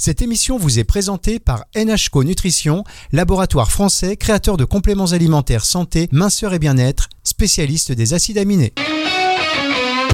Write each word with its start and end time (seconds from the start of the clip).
Cette 0.00 0.22
émission 0.22 0.56
vous 0.56 0.78
est 0.78 0.84
présentée 0.84 1.38
par 1.38 1.66
NHCO 1.76 2.24
Nutrition, 2.24 2.84
laboratoire 3.12 3.70
français 3.70 4.16
créateur 4.16 4.56
de 4.56 4.64
compléments 4.64 5.12
alimentaires 5.12 5.66
santé, 5.66 6.08
minceur 6.10 6.54
et 6.54 6.58
bien-être, 6.58 7.10
spécialiste 7.22 7.92
des 7.92 8.14
acides 8.14 8.38
aminés. 8.38 8.72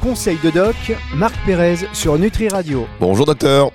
Conseil 0.03 0.39
de 0.43 0.51
doc, 0.51 0.75
Marc 1.15 1.37
Pérez 1.47 1.87
sur 1.93 2.19
Nutri 2.19 2.49
Radio. 2.49 2.89
Bonjour 2.99 3.27
docteur. 3.27 3.71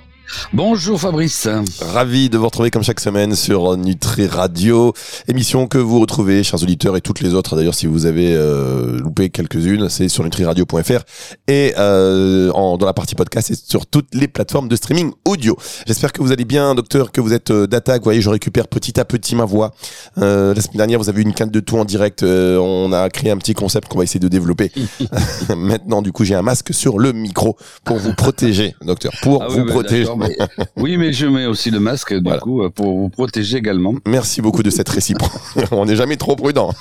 Bonjour 0.52 1.00
Fabrice. 1.00 1.48
Ravi 1.80 2.28
de 2.30 2.38
vous 2.38 2.44
retrouver 2.46 2.70
comme 2.70 2.82
chaque 2.82 3.00
semaine 3.00 3.34
sur 3.34 3.76
Nutri 3.76 4.26
Radio, 4.26 4.92
émission 5.28 5.66
que 5.66 5.78
vous 5.78 6.00
retrouvez, 6.00 6.42
chers 6.42 6.62
auditeurs 6.62 6.96
et 6.96 7.00
toutes 7.00 7.20
les 7.20 7.34
autres. 7.34 7.56
D'ailleurs, 7.56 7.74
si 7.74 7.86
vous 7.86 8.06
avez 8.06 8.34
euh, 8.34 8.98
loupé 8.98 9.30
quelques-unes, 9.30 9.88
c'est 9.88 10.08
sur 10.08 10.24
nutriradio.fr 10.24 11.02
et 11.48 11.74
euh, 11.78 12.50
en, 12.52 12.76
dans 12.78 12.86
la 12.86 12.92
partie 12.94 13.14
podcast 13.14 13.50
et 13.50 13.54
sur 13.54 13.86
toutes 13.86 14.14
les 14.14 14.28
plateformes 14.28 14.68
de 14.68 14.76
streaming 14.76 15.12
audio. 15.24 15.56
J'espère 15.86 16.12
que 16.12 16.22
vous 16.22 16.32
allez 16.32 16.44
bien, 16.44 16.74
docteur, 16.74 17.12
que 17.12 17.20
vous 17.20 17.32
êtes 17.32 17.50
euh, 17.50 17.66
d'attaque. 17.66 18.00
Vous 18.02 18.04
voyez, 18.04 18.20
je 18.20 18.30
récupère 18.30 18.68
petit 18.68 18.98
à 19.00 19.04
petit 19.04 19.34
ma 19.34 19.44
voix. 19.44 19.72
Euh, 20.18 20.54
la 20.54 20.60
semaine 20.60 20.78
dernière, 20.78 20.98
vous 20.98 21.08
avez 21.08 21.20
eu 21.20 21.24
une 21.24 21.34
canne 21.34 21.50
de 21.50 21.60
tout 21.60 21.76
en 21.78 21.84
direct. 21.84 22.22
Euh, 22.22 22.58
on 22.58 22.92
a 22.92 23.08
créé 23.10 23.30
un 23.30 23.38
petit 23.38 23.54
concept 23.54 23.88
qu'on 23.88 23.98
va 23.98 24.04
essayer 24.04 24.20
de 24.20 24.28
développer. 24.28 24.72
Maintenant, 25.56 26.00
du 26.00 26.12
coup, 26.12 26.24
j'ai 26.24 26.34
un 26.34 26.42
masque 26.42 26.72
sur 26.72 26.98
le 26.98 27.12
micro 27.12 27.56
pour 27.84 27.98
vous 27.98 28.14
protéger, 28.14 28.74
docteur, 28.82 29.12
pour 29.22 29.42
Ah 29.42 29.48
vous 29.48 29.58
oui, 29.58 29.64
bah, 29.66 29.72
protéger. 29.72 30.11
Mais- 30.16 30.36
oui, 30.76 30.96
mais 30.96 31.12
je 31.12 31.26
mets 31.26 31.46
aussi 31.46 31.70
le 31.70 31.80
masque 31.80 32.14
du 32.14 32.22
Voilà. 32.22 32.40
coup 32.40 32.62
euh, 32.62 32.70
pour 32.70 32.96
vous 32.98 33.08
protéger 33.08 33.58
également. 33.58 33.94
Merci 34.06 34.40
beaucoup 34.42 34.62
de 34.62 34.70
cette 34.70 34.88
réciproque. 34.88 35.30
on 35.72 35.84
n'est 35.86 35.96
jamais 35.96 36.16
trop 36.16 36.36
prudent. 36.36 36.72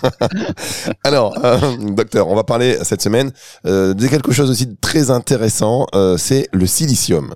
Alors, 1.04 1.38
euh, 1.44 1.58
docteur, 1.92 2.28
on 2.28 2.36
va 2.36 2.44
parler 2.44 2.78
cette 2.84 3.02
semaine 3.02 3.32
euh, 3.66 3.94
de 3.94 4.08
quelque 4.08 4.32
chose 4.32 4.50
aussi 4.50 4.68
de 4.68 4.76
très 4.80 5.12
intéressant, 5.12 5.88
euh, 5.96 6.18
c'est 6.18 6.48
le 6.54 6.66
silicium. 6.66 7.34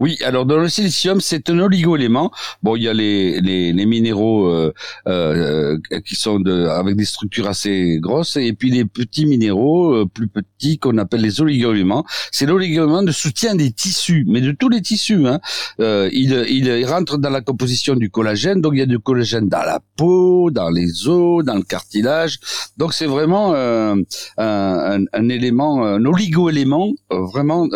Oui, 0.00 0.18
alors 0.24 0.46
dans 0.46 0.58
le 0.58 0.68
silicium, 0.68 1.20
c'est 1.20 1.48
un 1.50 1.58
oligo-élément. 1.58 2.30
Bon, 2.62 2.76
il 2.76 2.82
y 2.84 2.88
a 2.88 2.94
les 2.94 3.40
les, 3.40 3.72
les 3.72 3.86
minéraux 3.86 4.48
euh, 4.48 4.72
euh, 5.08 5.78
qui 6.04 6.14
sont 6.14 6.40
de 6.40 6.66
avec 6.68 6.96
des 6.96 7.04
structures 7.04 7.48
assez 7.48 7.98
grosses 8.00 8.36
et 8.36 8.52
puis 8.52 8.70
les 8.70 8.84
petits 8.84 9.26
minéraux 9.26 9.94
euh, 9.94 10.06
plus 10.06 10.28
petits 10.28 10.78
qu'on 10.78 10.98
appelle 10.98 11.20
les 11.20 11.40
oligo-éléments. 11.40 12.04
C'est 12.32 12.46
l'oligo-élément 12.46 13.02
de 13.02 13.12
soutien 13.12 13.54
des 13.54 13.70
tissus, 13.72 14.24
mais 14.28 14.40
de 14.40 14.52
tous 14.52 14.68
les 14.68 14.82
tissus. 14.82 15.26
Hein. 15.26 15.40
Euh, 15.80 16.08
il, 16.12 16.32
il 16.48 16.84
rentre 16.86 17.18
dans 17.18 17.30
la 17.30 17.40
composition 17.40 17.94
du 17.94 18.10
collagène, 18.10 18.60
donc 18.60 18.74
il 18.74 18.78
y 18.78 18.82
a 18.82 18.86
du 18.86 18.98
collagène 18.98 19.48
dans 19.48 19.62
la 19.62 19.80
peau, 19.96 20.50
dans 20.50 20.70
les 20.70 21.06
os, 21.08 21.44
dans 21.44 21.54
le 21.54 21.62
cartilage. 21.62 22.38
Donc 22.76 22.94
c'est 22.94 23.06
vraiment 23.06 23.52
euh, 23.54 23.94
un, 24.38 25.04
un, 25.12 25.28
élément, 25.28 25.84
un 25.84 26.04
oligo-élément 26.04 26.92
euh, 27.12 27.20
vraiment 27.32 27.66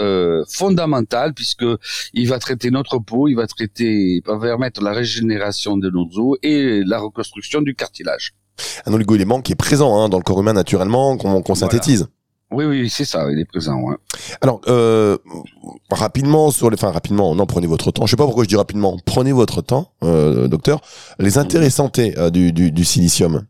fondamental 0.48 1.34
puisque 1.34 1.64
il 2.14 2.28
va 2.28 2.38
traiter 2.38 2.70
notre 2.70 2.98
peau, 2.98 3.28
il 3.28 3.34
va 3.34 3.46
traiter, 3.46 4.16
il 4.16 4.22
va 4.26 4.38
permettre 4.38 4.82
la 4.82 4.92
régénération 4.92 5.76
de 5.76 5.90
nos 5.90 6.08
os 6.16 6.38
et 6.42 6.82
la 6.84 6.98
reconstruction 7.00 7.62
du 7.62 7.74
cartilage. 7.74 8.32
Un 8.86 8.92
oligo-élément 8.92 9.40
qui 9.40 9.52
est 9.52 9.56
présent 9.56 9.98
hein, 10.00 10.08
dans 10.08 10.18
le 10.18 10.22
corps 10.24 10.40
humain 10.40 10.52
naturellement, 10.52 11.16
qu'on 11.16 11.40
Voilà. 11.40 11.54
synthétise. 11.54 12.08
Oui, 12.52 12.64
oui, 12.64 12.90
c'est 12.90 13.04
ça, 13.04 13.30
il 13.30 13.38
est 13.38 13.44
présent. 13.44 13.80
Alors, 14.40 14.60
euh, 14.66 15.16
rapidement 15.90 16.50
sur 16.50 16.68
les, 16.68 16.74
enfin 16.74 16.90
rapidement, 16.90 17.34
non, 17.34 17.46
prenez 17.46 17.68
votre 17.68 17.92
temps. 17.92 18.06
Je 18.06 18.10
sais 18.10 18.16
pas 18.16 18.24
pourquoi 18.24 18.42
je 18.44 18.48
dis 18.48 18.56
rapidement. 18.56 18.96
Prenez 19.06 19.30
votre 19.32 19.62
temps, 19.62 19.92
euh, 20.02 20.48
docteur. 20.48 20.80
Les 21.20 21.38
intérêts 21.38 21.70
santé 21.70 22.18
euh, 22.18 22.30
du, 22.30 22.52
du, 22.52 22.72
du 22.72 22.84
silicium. 22.84 23.46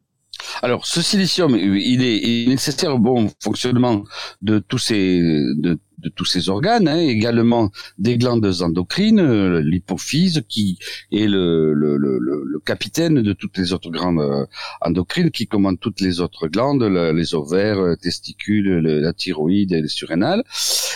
Alors, 0.62 0.86
ce 0.86 1.02
silicium, 1.02 1.56
il 1.56 2.02
est, 2.02 2.18
il 2.18 2.48
est 2.48 2.50
nécessaire 2.50 2.94
au 2.94 2.98
bon 2.98 3.30
fonctionnement 3.42 4.04
de 4.42 4.58
tous 4.58 4.78
ces, 4.78 5.18
de, 5.56 5.78
de 6.02 6.08
tous 6.08 6.24
ces 6.24 6.48
organes, 6.48 6.88
hein, 6.88 6.98
également 6.98 7.70
des 7.98 8.16
glandes 8.18 8.52
endocrines, 8.62 9.20
euh, 9.20 9.60
l'hypophyse 9.62 10.42
qui 10.48 10.78
est 11.12 11.26
le, 11.26 11.72
le, 11.74 11.96
le, 11.96 12.18
le- 12.18 12.60
capitaine 12.64 13.22
de 13.22 13.32
toutes 13.32 13.56
les 13.56 13.72
autres 13.72 13.90
glandes 13.90 14.20
euh, 14.20 14.44
endocrines 14.82 15.30
qui 15.30 15.46
commandent 15.46 15.80
toutes 15.80 16.00
les 16.00 16.20
autres 16.20 16.46
glandes, 16.46 16.82
le- 16.82 17.12
les 17.12 17.34
ovaires, 17.34 17.78
euh, 17.78 17.96
testicules, 17.96 18.68
le- 18.86 19.00
la 19.00 19.12
thyroïde 19.14 19.72
et 19.72 19.80
les 19.80 19.88
surrénales. 19.88 20.42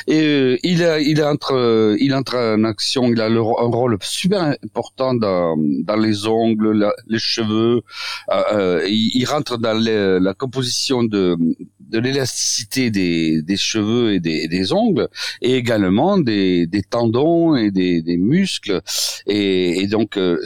Et 0.07 0.59
il 0.63 0.85
a, 0.85 1.01
il 1.01 1.23
entre, 1.25 1.97
il 1.99 2.13
entre 2.15 2.37
en 2.37 2.65
action, 2.65 3.11
il 3.11 3.21
a 3.21 3.27
un 3.27 3.39
rôle 3.41 3.97
super 4.03 4.43
important 4.63 5.15
dans, 5.15 5.57
dans 5.57 5.97
les 5.97 6.27
ongles, 6.27 6.93
les 7.09 7.19
cheveux, 7.19 7.81
il, 8.87 9.25
rentre 9.27 9.57
dans 9.59 9.79
la 10.29 10.35
composition 10.35 11.03
de, 11.05 11.37
de 11.81 11.99
l'élasticité 11.99 12.91
des, 12.91 13.43
des 13.43 13.57
cheveux 13.57 14.13
et 14.15 14.21
des, 14.21 14.49
des 14.49 14.73
ongles, 14.73 14.94
et 15.41 15.55
également 15.55 16.19
des, 16.19 16.69
tendons 16.89 17.57
et 17.57 17.71
des, 17.71 18.17
muscles, 18.19 18.81
et, 19.27 19.81
et 19.81 19.87
donc 19.87 20.17
euh, 20.17 20.39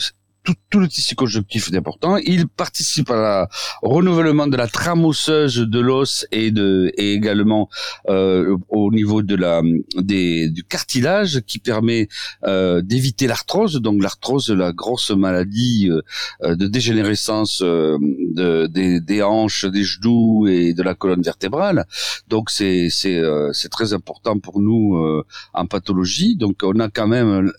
tout, 0.48 0.54
tout 0.70 0.80
le 0.80 0.88
tissu 0.88 1.14
conjonctif 1.14 1.70
est 1.70 1.76
important. 1.76 2.16
Il 2.16 2.48
participe 2.48 3.10
à 3.10 3.16
la, 3.16 3.48
renouvellement 3.82 4.46
de 4.46 4.56
la 4.56 4.66
trame 4.66 5.04
osseuse 5.04 5.58
de 5.58 5.80
l'os 5.80 6.26
et 6.32 6.50
de 6.50 6.90
et 6.96 7.12
également 7.12 7.68
euh, 8.08 8.56
au 8.70 8.90
niveau 8.90 9.20
de 9.20 9.36
la 9.36 9.60
des, 9.96 10.48
du 10.48 10.64
cartilage 10.64 11.42
qui 11.46 11.58
permet 11.58 12.08
euh, 12.44 12.80
d'éviter 12.80 13.26
l'arthrose. 13.26 13.74
Donc 13.74 14.02
l'arthrose, 14.02 14.48
la 14.50 14.72
grosse 14.72 15.10
maladie 15.10 15.90
euh, 15.90 16.56
de 16.56 16.66
dégénérescence 16.66 17.60
euh, 17.62 17.98
de, 18.38 18.66
des, 18.68 19.00
des 19.00 19.22
hanches, 19.22 19.66
des 19.66 19.84
genoux 19.84 20.46
et 20.48 20.72
de 20.72 20.82
la 20.82 20.94
colonne 20.94 21.22
vertébrale. 21.22 21.84
Donc 22.28 22.48
c'est 22.48 22.88
c'est 22.88 23.18
euh, 23.18 23.52
c'est 23.52 23.68
très 23.68 23.92
important 23.92 24.38
pour 24.38 24.60
nous 24.60 24.96
euh, 24.96 25.26
en 25.52 25.66
pathologie. 25.66 26.36
Donc 26.36 26.60
on 26.62 26.80
a 26.80 26.88
quand 26.88 27.06
même 27.06 27.52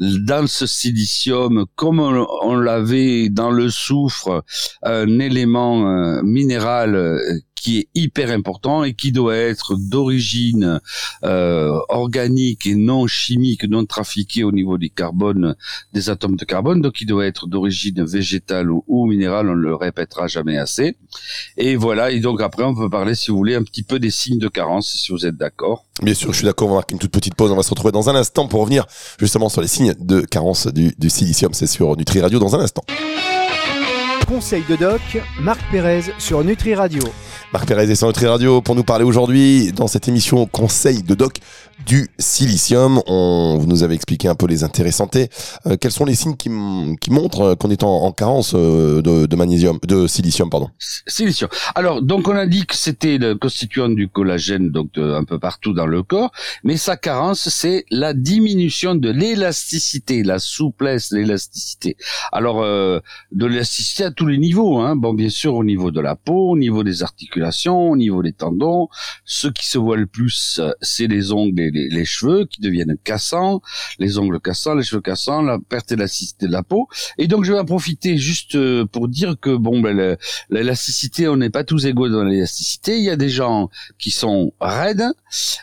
dans 0.00 0.46
ce 0.48 0.66
silicium, 0.66 1.66
comme 1.76 2.00
on, 2.00 2.23
on 2.42 2.56
l'avait 2.56 3.28
dans 3.28 3.50
le 3.50 3.70
soufre, 3.70 4.44
un 4.82 5.18
élément 5.18 5.88
euh, 5.88 6.22
minéral 6.22 6.94
euh, 6.94 7.18
qui 7.64 7.78
est 7.78 7.88
hyper 7.94 8.30
important 8.30 8.84
et 8.84 8.92
qui 8.92 9.10
doit 9.10 9.36
être 9.36 9.74
d'origine 9.74 10.80
euh, 11.24 11.80
organique 11.88 12.66
et 12.66 12.74
non 12.74 13.06
chimique, 13.06 13.64
non 13.64 13.86
trafiqué 13.86 14.44
au 14.44 14.52
niveau 14.52 14.76
du 14.76 14.90
carbone, 14.90 15.56
des 15.94 16.10
atomes 16.10 16.36
de 16.36 16.44
carbone, 16.44 16.82
donc 16.82 17.00
il 17.00 17.06
doit 17.06 17.24
être 17.24 17.46
d'origine 17.46 18.04
végétale 18.04 18.70
ou, 18.70 18.84
ou 18.86 19.06
minérale, 19.06 19.48
on 19.48 19.54
le 19.54 19.74
répétera 19.74 20.26
jamais 20.26 20.58
assez. 20.58 20.98
Et 21.56 21.74
voilà, 21.76 22.10
et 22.10 22.20
donc 22.20 22.42
après 22.42 22.64
on 22.64 22.74
peut 22.74 22.90
parler, 22.90 23.14
si 23.14 23.30
vous 23.30 23.38
voulez, 23.38 23.54
un 23.54 23.62
petit 23.62 23.82
peu 23.82 23.98
des 23.98 24.10
signes 24.10 24.38
de 24.38 24.48
carence, 24.48 24.88
si 24.88 25.10
vous 25.10 25.24
êtes 25.24 25.38
d'accord. 25.38 25.86
Bien 26.02 26.12
sûr, 26.12 26.32
je 26.32 26.38
suis 26.38 26.44
d'accord. 26.44 26.68
On 26.68 26.72
va 26.72 26.76
marquer 26.76 26.92
une 26.92 26.98
toute 26.98 27.12
petite 27.12 27.34
pause. 27.34 27.50
On 27.50 27.56
va 27.56 27.62
se 27.62 27.70
retrouver 27.70 27.92
dans 27.92 28.10
un 28.10 28.14
instant 28.14 28.46
pour 28.46 28.60
revenir 28.60 28.84
justement 29.18 29.48
sur 29.48 29.62
les 29.62 29.68
signes 29.68 29.94
de 29.98 30.20
carence 30.20 30.66
du, 30.66 30.92
du 30.98 31.08
silicium. 31.08 31.54
C'est 31.54 31.68
sur 31.68 31.96
Nutri 31.96 32.20
Radio 32.20 32.38
dans 32.38 32.54
un 32.56 32.60
instant. 32.60 32.82
Conseil 34.26 34.64
de 34.68 34.76
doc, 34.76 35.00
Marc 35.40 35.60
Pérez 35.70 36.12
sur 36.18 36.42
Nutri 36.42 36.74
Radio. 36.74 37.02
Marc 37.54 37.68
Pérez 37.68 37.88
est 37.88 37.94
sur 37.94 38.08
Nutri 38.08 38.26
Radio 38.26 38.60
pour 38.60 38.74
nous 38.74 38.82
parler 38.82 39.04
aujourd'hui 39.04 39.70
dans 39.70 39.86
cette 39.86 40.08
émission 40.08 40.44
Conseil 40.44 41.04
de 41.04 41.14
doc 41.14 41.36
du 41.86 42.08
silicium. 42.18 43.00
On, 43.06 43.58
vous 43.58 43.66
nous 43.66 43.82
avez 43.82 43.94
expliqué 43.94 44.28
un 44.28 44.34
peu 44.34 44.46
les 44.46 44.64
intérêts 44.64 44.92
santé. 44.92 45.28
Euh, 45.66 45.76
quels 45.76 45.92
sont 45.92 46.04
les 46.04 46.14
signes 46.14 46.36
qui, 46.36 46.50
qui 47.00 47.10
montrent 47.10 47.40
euh, 47.40 47.54
qu'on 47.54 47.70
est 47.70 47.82
en, 47.82 47.88
en 47.88 48.12
carence 48.12 48.52
euh, 48.54 49.02
de, 49.02 49.26
de 49.26 49.36
magnésium, 49.36 49.78
de 49.86 50.06
silicium, 50.06 50.50
pardon? 50.50 50.68
Silicium. 51.06 51.50
Alors, 51.74 52.02
donc 52.02 52.28
on 52.28 52.36
a 52.36 52.46
dit 52.46 52.66
que 52.66 52.76
c'était 52.76 53.18
le 53.18 53.34
constituant 53.34 53.88
du 53.88 54.08
collagène, 54.08 54.70
donc 54.70 54.92
de- 54.94 55.12
un 55.12 55.24
peu 55.24 55.38
partout 55.38 55.72
dans 55.72 55.86
le 55.86 56.02
corps, 56.02 56.30
mais 56.62 56.76
sa 56.76 56.96
carence, 56.96 57.48
c'est 57.48 57.84
la 57.90 58.14
diminution 58.14 58.94
de 58.94 59.10
l'élasticité, 59.10 60.22
la 60.22 60.38
souplesse, 60.38 61.10
l'élasticité. 61.12 61.96
Alors, 62.32 62.62
euh, 62.62 63.00
de 63.32 63.46
l'élasticité 63.46 64.04
à 64.04 64.10
tous 64.10 64.26
les 64.26 64.38
niveaux. 64.38 64.78
Hein. 64.80 64.96
Bon, 64.96 65.12
bien 65.12 65.28
sûr, 65.28 65.54
au 65.54 65.64
niveau 65.64 65.90
de 65.90 66.00
la 66.00 66.14
peau, 66.16 66.50
au 66.50 66.58
niveau 66.58 66.82
des 66.82 67.02
articulations, 67.02 67.90
au 67.90 67.96
niveau 67.96 68.22
des 68.22 68.32
tendons. 68.32 68.88
Ce 69.24 69.48
qui 69.48 69.66
se 69.66 69.78
voit 69.78 69.96
le 69.96 70.06
plus, 70.06 70.60
euh, 70.60 70.70
c'est 70.80 71.06
les 71.06 71.32
ongles 71.32 71.63
les, 71.70 72.04
cheveux 72.04 72.46
qui 72.46 72.60
deviennent 72.60 72.96
cassants, 73.02 73.60
les 73.98 74.18
ongles 74.18 74.40
cassants, 74.40 74.74
les 74.74 74.82
cheveux 74.82 75.00
cassants, 75.00 75.42
la 75.42 75.58
perte 75.58 75.90
d'élasticité 75.90 76.46
de 76.46 76.52
la 76.52 76.62
peau. 76.62 76.88
Et 77.18 77.26
donc, 77.26 77.44
je 77.44 77.52
vais 77.52 77.58
en 77.58 77.64
profiter 77.64 78.16
juste 78.18 78.54
euh, 78.56 78.84
pour 78.84 79.08
dire 79.08 79.36
que 79.40 79.54
bon, 79.56 79.80
ben, 79.80 80.16
l'élasticité, 80.50 81.28
on 81.28 81.36
n'est 81.36 81.50
pas 81.50 81.64
tous 81.64 81.86
égaux 81.86 82.08
dans 82.08 82.24
l'élasticité. 82.24 82.98
Il 82.98 83.04
y 83.04 83.10
a 83.10 83.16
des 83.16 83.28
gens 83.28 83.70
qui 83.98 84.10
sont 84.10 84.52
raides, 84.60 85.04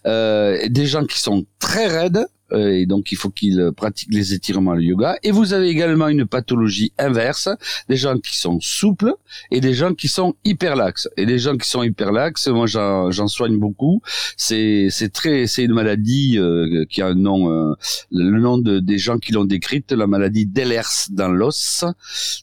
euh, 0.05 0.67
des 0.69 0.85
gens 0.85 1.05
qui 1.05 1.19
sont 1.19 1.45
très 1.59 1.87
raides, 1.87 2.25
et 2.53 2.85
donc 2.85 3.11
il 3.11 3.17
faut 3.17 3.29
qu'ils 3.29 3.71
pratiquent 3.75 4.13
les 4.13 4.33
étirements, 4.33 4.73
le 4.73 4.83
yoga. 4.83 5.17
Et 5.23 5.31
vous 5.31 5.53
avez 5.53 5.69
également 5.69 6.07
une 6.07 6.25
pathologie 6.25 6.93
inverse, 6.97 7.49
des 7.89 7.97
gens 7.97 8.17
qui 8.17 8.37
sont 8.37 8.59
souples 8.61 9.13
et 9.51 9.61
des 9.61 9.73
gens 9.73 9.93
qui 9.93 10.07
sont 10.07 10.35
hyperlaxes. 10.43 11.09
Et 11.17 11.25
les 11.25 11.39
gens 11.39 11.57
qui 11.57 11.69
sont 11.69 11.83
hyperlaxes, 11.83 12.47
moi 12.47 12.67
j'en 12.67 13.27
soigne 13.27 13.57
beaucoup. 13.57 14.01
C'est 14.37 14.89
très 15.13 15.47
c'est 15.47 15.63
une 15.63 15.73
maladie 15.73 16.37
euh, 16.37 16.85
qui 16.89 17.01
a 17.01 17.07
un 17.07 17.15
nom, 17.15 17.51
euh, 17.51 17.73
le 18.11 18.39
nom 18.39 18.57
de, 18.57 18.79
des 18.79 18.97
gens 18.97 19.17
qui 19.17 19.31
l'ont 19.31 19.45
décrite, 19.45 19.91
la 19.91 20.07
maladie 20.07 20.45
d'Ehlers 20.45 21.09
dans 21.11 21.29
l'os, 21.29 21.85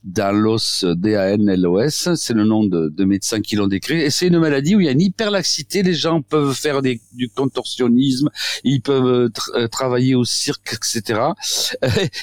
dans 0.04 0.32
l'os 0.32 0.84
D-A-N-L-O-S. 0.84 2.11
C'est 2.14 2.34
le 2.34 2.44
nom 2.44 2.64
de, 2.64 2.88
de 2.88 3.04
médecins 3.04 3.40
qui 3.40 3.56
l'ont 3.56 3.66
décrit. 3.66 4.00
Et 4.00 4.11
c'est 4.11 4.26
une 4.26 4.38
maladie 4.38 4.76
où 4.76 4.81
il 4.81 4.87
y 4.87 4.88
a 4.88 4.93
une 4.93 5.00
hyperlaxité. 5.00 5.82
Les 5.82 5.94
gens 5.94 6.22
peuvent 6.22 6.54
faire 6.54 6.82
des, 6.82 7.00
du 7.12 7.28
contorsionnisme, 7.28 8.31
ils 8.64 8.81
peuvent 8.81 9.06
euh, 9.06 9.28
euh, 9.54 9.69
travailler 9.69 9.97
au 10.14 10.24
cirque, 10.24 10.74
etc. 10.74 11.20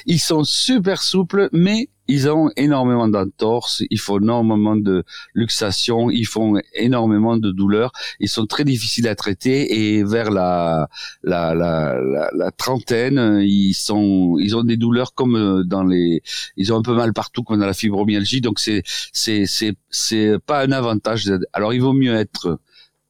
ils 0.06 0.20
sont 0.20 0.44
super 0.44 1.02
souples, 1.02 1.50
mais 1.52 1.90
ils 2.08 2.30
ont 2.30 2.52
énormément 2.56 3.08
d'entorses, 3.08 3.84
ils 3.90 4.00
font 4.00 4.20
énormément 4.20 4.76
de 4.76 5.04
luxation, 5.34 6.12
ils 6.12 6.26
font 6.26 6.60
énormément 6.74 7.38
de 7.38 7.52
douleurs, 7.52 7.92
ils 8.20 8.30
sont 8.30 8.46
très 8.46 8.64
difficiles 8.64 9.08
à 9.08 9.16
traiter 9.16 9.96
et 9.98 10.04
vers 10.04 10.30
la 10.30 10.88
trentaine, 12.58 13.42
ils 13.42 13.76
ont 13.92 14.64
des 14.64 14.78
douleurs 14.78 15.14
comme 15.16 15.36
euh, 15.36 15.64
dans 15.64 15.84
les 15.84 16.22
ils 16.58 16.72
ont 16.74 16.78
un 16.78 16.82
peu 16.82 16.94
mal 16.94 17.14
partout 17.14 17.44
comme 17.44 17.60
dans 17.60 17.66
la 17.66 17.74
fibromyalgie 17.74 18.42
donc 18.42 18.60
c'est 18.60 18.84
c'est 19.12 19.46
c'est 19.46 19.76
c'est 19.90 20.38
pas 20.46 20.62
un 20.62 20.72
avantage. 20.72 21.32
Alors 21.54 21.74
il 21.74 21.82
vaut 21.82 21.94
mieux 21.94 22.16
être 22.16 22.60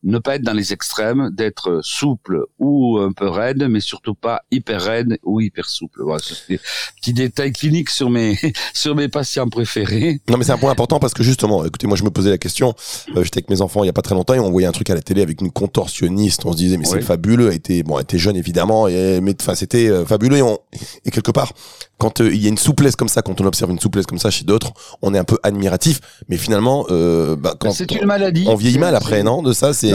ne 0.06 0.20
pas 0.20 0.36
être 0.36 0.44
dans 0.44 0.54
les 0.54 0.72
extrêmes, 0.72 1.32
d'être 1.34 1.80
souple 1.84 2.46
ou 2.60 3.00
un 3.00 3.12
peu 3.12 3.28
raide, 3.28 3.68
mais 3.70 3.80
surtout 3.80 4.14
pas 4.14 4.42
hyper 4.52 4.82
raide 4.82 5.18
ou 5.24 5.42
hyper 5.42 5.68
souple. 5.68 6.04
Voilà, 6.04 6.22
c'est 6.24 6.48
des 6.48 6.60
petits 6.98 7.14
détails 7.14 7.52
cliniques 7.52 7.90
sur 7.90 8.10
mes 8.10 8.38
sur 8.74 8.96
mes 8.96 9.08
patients 9.08 9.50
préférés. 9.50 10.22
Non, 10.30 10.38
mais 10.38 10.44
c'est 10.44 10.52
un 10.52 10.58
point 10.58 10.72
important 10.72 11.00
parce 11.00 11.14
que 11.14 11.24
justement, 11.24 11.66
écoutez, 11.66 11.88
moi 11.88 11.98
je 11.98 12.04
me 12.04 12.12
posais 12.12 12.30
la 12.30 12.38
question. 12.38 12.76
Euh, 13.16 13.24
J'étais 13.24 13.40
avec 13.40 13.50
mes 13.50 13.62
enfants 13.62 13.84
il 13.84 13.88
y 13.88 13.90
a 13.90 13.94
pas 13.94 14.04
très 14.04 14.16
longtemps 14.16 14.36
et 14.36 14.40
on 14.40 14.52
voyait 14.52 14.68
un 14.68 14.72
truc 14.72 14.90
à 14.92 14.96
la 14.96 15.02
télé 15.02 15.24
avec 15.24 15.42
une 15.42 15.52
contorsionniste. 15.52 16.46
On 16.46 16.52
se 16.52 16.58
disait 16.58 16.78
mais 16.78 16.86
c'est 16.86 17.02
fabuleux. 17.02 17.50
Elle 17.50 17.56
était 17.56 17.82
bon, 17.82 17.98
elle 17.98 18.04
était 18.04 18.20
jeune 18.20 18.36
évidemment, 18.36 18.88
et 18.88 19.20
mais 19.22 19.36
enfin 19.42 19.56
c'était 19.56 19.90
euh, 19.90 20.06
fabuleux 20.06 20.38
et, 20.38 20.42
on, 20.44 20.60
et 21.04 21.12
quelque 21.12 21.32
part 21.32 21.52
quand 21.98 22.22
euh, 22.22 22.34
il 22.34 22.42
y 22.42 22.46
a 22.46 22.50
une 22.50 22.58
souplesse 22.58 22.96
comme 22.96 23.08
ça, 23.08 23.22
quand 23.22 23.40
on 23.40 23.46
observe 23.46 23.72
une 23.72 23.80
souplesse 23.80 24.06
comme 24.06 24.18
ça 24.20 24.30
chez 24.30 24.44
d'autres, 24.44 24.74
on 25.02 25.14
est 25.14 25.18
un 25.18 25.24
peu 25.24 25.38
admiratif. 25.44 26.00
Mais 26.28 26.38
finalement, 26.38 26.86
euh, 26.90 27.36
bah, 27.36 27.56
quand 27.60 27.72
c'est 27.72 27.92
une 27.92 28.06
maladie. 28.06 28.46
On 28.48 28.56
vieillit 28.56 28.80
mal 28.80 28.96
après, 28.96 29.24
non 29.24 29.42
De 29.42 29.54
ça, 29.54 29.74
c'est. 29.74 29.92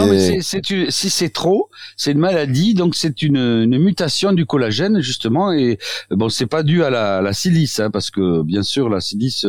Si 0.91 1.11
c'est 1.11 1.31
trop, 1.31 1.70
c'est 1.97 2.12
une 2.12 2.19
maladie, 2.19 2.75
donc 2.75 2.94
c'est 2.94 3.23
une, 3.23 3.37
une, 3.37 3.79
mutation 3.79 4.32
du 4.32 4.47
collagène 4.47 5.00
justement. 5.00 5.52
Et 5.52 5.79
bon, 6.11 6.29
c'est 6.29 6.47
pas 6.47 6.62
dû 6.62 6.82
à 6.85 6.91
la, 6.91 7.20
la 7.20 7.32
silice, 7.32 7.81
hein, 7.81 7.91
parce 7.91 8.11
que 8.11 8.43
bien 8.43 8.62
sûr 8.62 8.88
la 8.88 9.00
silice, 9.00 9.47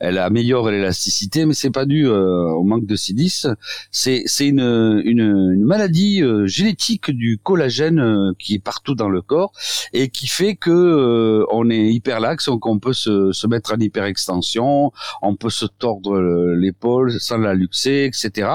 elle 0.00 0.18
améliore 0.18 0.70
l'élasticité, 0.70 1.46
mais 1.46 1.54
c'est 1.54 1.70
pas 1.70 1.86
dû 1.86 2.06
euh, 2.06 2.50
au 2.50 2.64
manque 2.64 2.86
de 2.86 2.96
silice. 2.96 3.46
C'est 3.90 4.22
c'est 4.26 4.46
une, 4.46 5.02
une, 5.04 5.52
une 5.54 5.64
maladie 5.64 6.22
euh, 6.22 6.46
génétique 6.46 7.10
du 7.10 7.38
collagène 7.42 8.32
qui 8.38 8.54
est 8.54 8.62
partout 8.62 8.94
dans 8.94 9.08
le 9.08 9.22
corps 9.22 9.52
et 9.92 10.08
qui 10.08 10.26
fait 10.26 10.56
que 10.56 11.44
on 11.50 11.70
est 11.70 11.93
hyperlaxe, 11.94 12.46
donc 12.46 12.66
on 12.66 12.78
peut 12.78 12.92
se, 12.92 13.32
se 13.32 13.46
mettre 13.46 13.74
en 13.74 13.78
hyperextension, 13.78 14.92
on 15.22 15.36
peut 15.36 15.50
se 15.50 15.66
tordre 15.66 16.20
l'épaule 16.54 17.12
sans 17.20 17.38
la 17.38 17.54
luxer, 17.54 18.04
etc. 18.04 18.48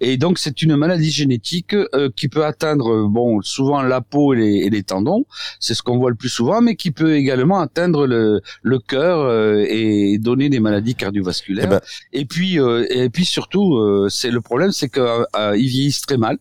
Et 0.00 0.16
donc 0.16 0.38
c'est 0.38 0.62
une 0.62 0.76
maladie 0.76 1.10
génétique 1.10 1.74
euh, 1.74 2.10
qui 2.14 2.28
peut 2.28 2.44
atteindre, 2.44 3.06
bon, 3.08 3.40
souvent 3.42 3.82
la 3.82 4.00
peau 4.00 4.34
et 4.34 4.38
les, 4.38 4.56
et 4.66 4.70
les 4.70 4.82
tendons, 4.82 5.24
c'est 5.60 5.74
ce 5.74 5.82
qu'on 5.82 5.98
voit 5.98 6.10
le 6.10 6.16
plus 6.16 6.28
souvent, 6.28 6.60
mais 6.60 6.76
qui 6.76 6.90
peut 6.90 7.14
également 7.14 7.60
atteindre 7.60 8.06
le, 8.06 8.40
le 8.62 8.78
cœur 8.78 9.20
euh, 9.20 9.64
et 9.68 10.18
donner 10.18 10.48
des 10.48 10.60
maladies 10.60 10.94
cardiovasculaires. 10.94 11.64
Eh 11.66 11.68
ben 11.68 11.80
et 12.12 12.24
puis 12.24 12.58
euh, 12.58 12.86
et 12.90 13.10
puis 13.10 13.24
surtout, 13.24 14.08
c'est 14.08 14.30
le 14.30 14.40
problème, 14.40 14.72
c'est 14.72 14.88
qu'ils 14.88 15.68
vieillissent 15.68 16.02
très 16.02 16.16
mal 16.16 16.38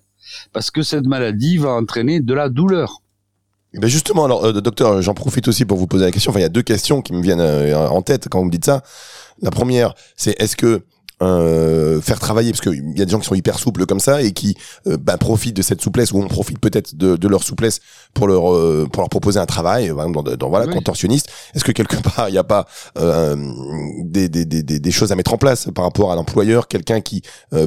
parce 0.51 0.71
que 0.71 0.81
cette 0.81 1.05
maladie 1.05 1.57
va 1.57 1.71
entraîner 1.71 2.19
de 2.19 2.33
la 2.33 2.50
douleur. 2.50 3.02
Ben 3.74 3.88
justement, 3.88 4.25
alors, 4.25 4.46
euh, 4.46 4.54
docteur, 4.54 5.02
j'en 5.02 5.16
profite 5.16 5.48
aussi 5.48 5.66
pour 5.66 5.78
vous 5.78 5.88
poser 5.88 6.06
la 6.06 6.12
question. 6.12 6.30
Enfin, 6.30 6.40
il 6.40 6.44
y 6.44 6.46
a 6.46 6.50
deux 6.50 6.62
questions 6.62 7.02
qui 7.02 7.14
me 7.14 7.22
viennent 7.22 7.42
euh, 7.42 7.88
en 7.90 8.02
tête 8.04 8.28
quand 8.30 8.40
vous 8.40 8.46
me 8.46 8.52
dites 8.52 8.66
ça. 8.66 8.84
La 9.42 9.50
première, 9.50 9.96
c'est 10.16 10.40
est-ce 10.40 10.56
que 10.56 10.84
euh, 11.21 12.01
faire 12.01 12.19
travailler 12.19 12.51
parce 12.51 12.62
qu'il 12.62 12.98
y 12.98 13.01
a 13.01 13.06
des 13.06 13.12
gens 13.12 13.19
qui 13.19 13.27
sont 13.27 13.36
hyper 13.36 13.60
souples 13.60 13.86
comme 13.86 14.00
ça 14.00 14.21
et 14.21 14.31
qui 14.31 14.57
euh, 14.88 14.98
bah, 14.98 15.18
profitent 15.18 15.56
de 15.56 15.62
cette 15.62 15.81
souplesse 15.81 16.12
ou 16.12 16.19
on 16.19 16.27
profite 16.27 16.60
peut-être 16.60 16.95
de, 16.95 17.15
de, 17.15 17.27
leur 17.27 17.44
souplesse 17.44 17.81
pour 18.13 18.27
leur 18.27 18.54
euh, 18.54 18.88
pour 18.92 19.01
leur 19.01 19.10
proposer 19.10 19.39
un 19.39 19.45
travail 19.45 19.89
dans, 19.89 20.24
dans, 20.24 20.50
voilà 20.50 20.68
contorsionniste. 20.68 21.30
Est-ce 21.54 21.63
que 21.63 21.71
quelque 21.71 21.95
part 22.15 22.30
il 22.30 22.33
n'y 22.33 22.38
a 22.38 22.44
pas 22.44 22.65
des, 22.95 24.27
des, 24.27 24.45
des, 24.45 24.63
des, 24.63 24.92
choses 24.92 25.12
à 25.12 25.15
mettre 25.15 25.33
en 25.33 25.38
place 25.38 25.69
par 25.74 25.86
rapport 25.86 26.12
à 26.12 26.15
l'employeur 26.15 26.68
quelqu'un 26.68 27.01
qui 27.01 27.21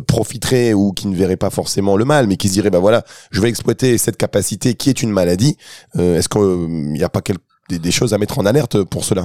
profiterait 0.07 0.75
ou 0.75 0.93
qui 0.93 1.07
ne 1.09 1.17
verrait 1.17 1.37
pas 1.37 1.51
forcément 1.51 1.97
le 1.97 2.05
mal 2.05 2.27
mais 2.27 2.37
qui 2.37 2.49
se 2.49 2.55
dirait 2.55 2.71
bah 2.71 2.79
voilà 2.79 3.05
je 3.31 3.41
vais 3.41 3.49
exploiter 3.49 3.97
cette 3.99 4.17
capacité 4.17 4.75
qui 4.75 4.91
est 4.91 5.03
une 5.03 5.11
maladie. 5.11 5.57
Est-ce 5.95 6.29
qu'il 6.29 6.93
n'y 6.93 7.03
a 7.03 7.09
pas 7.09 7.23
quelque 7.23 7.43
des, 7.69 7.79
des, 7.79 7.91
choses 7.91 8.15
à 8.15 8.19
mettre 8.19 8.39
en 8.39 8.47
alerte 8.47 8.83
pour 8.85 9.05
cela? 9.05 9.25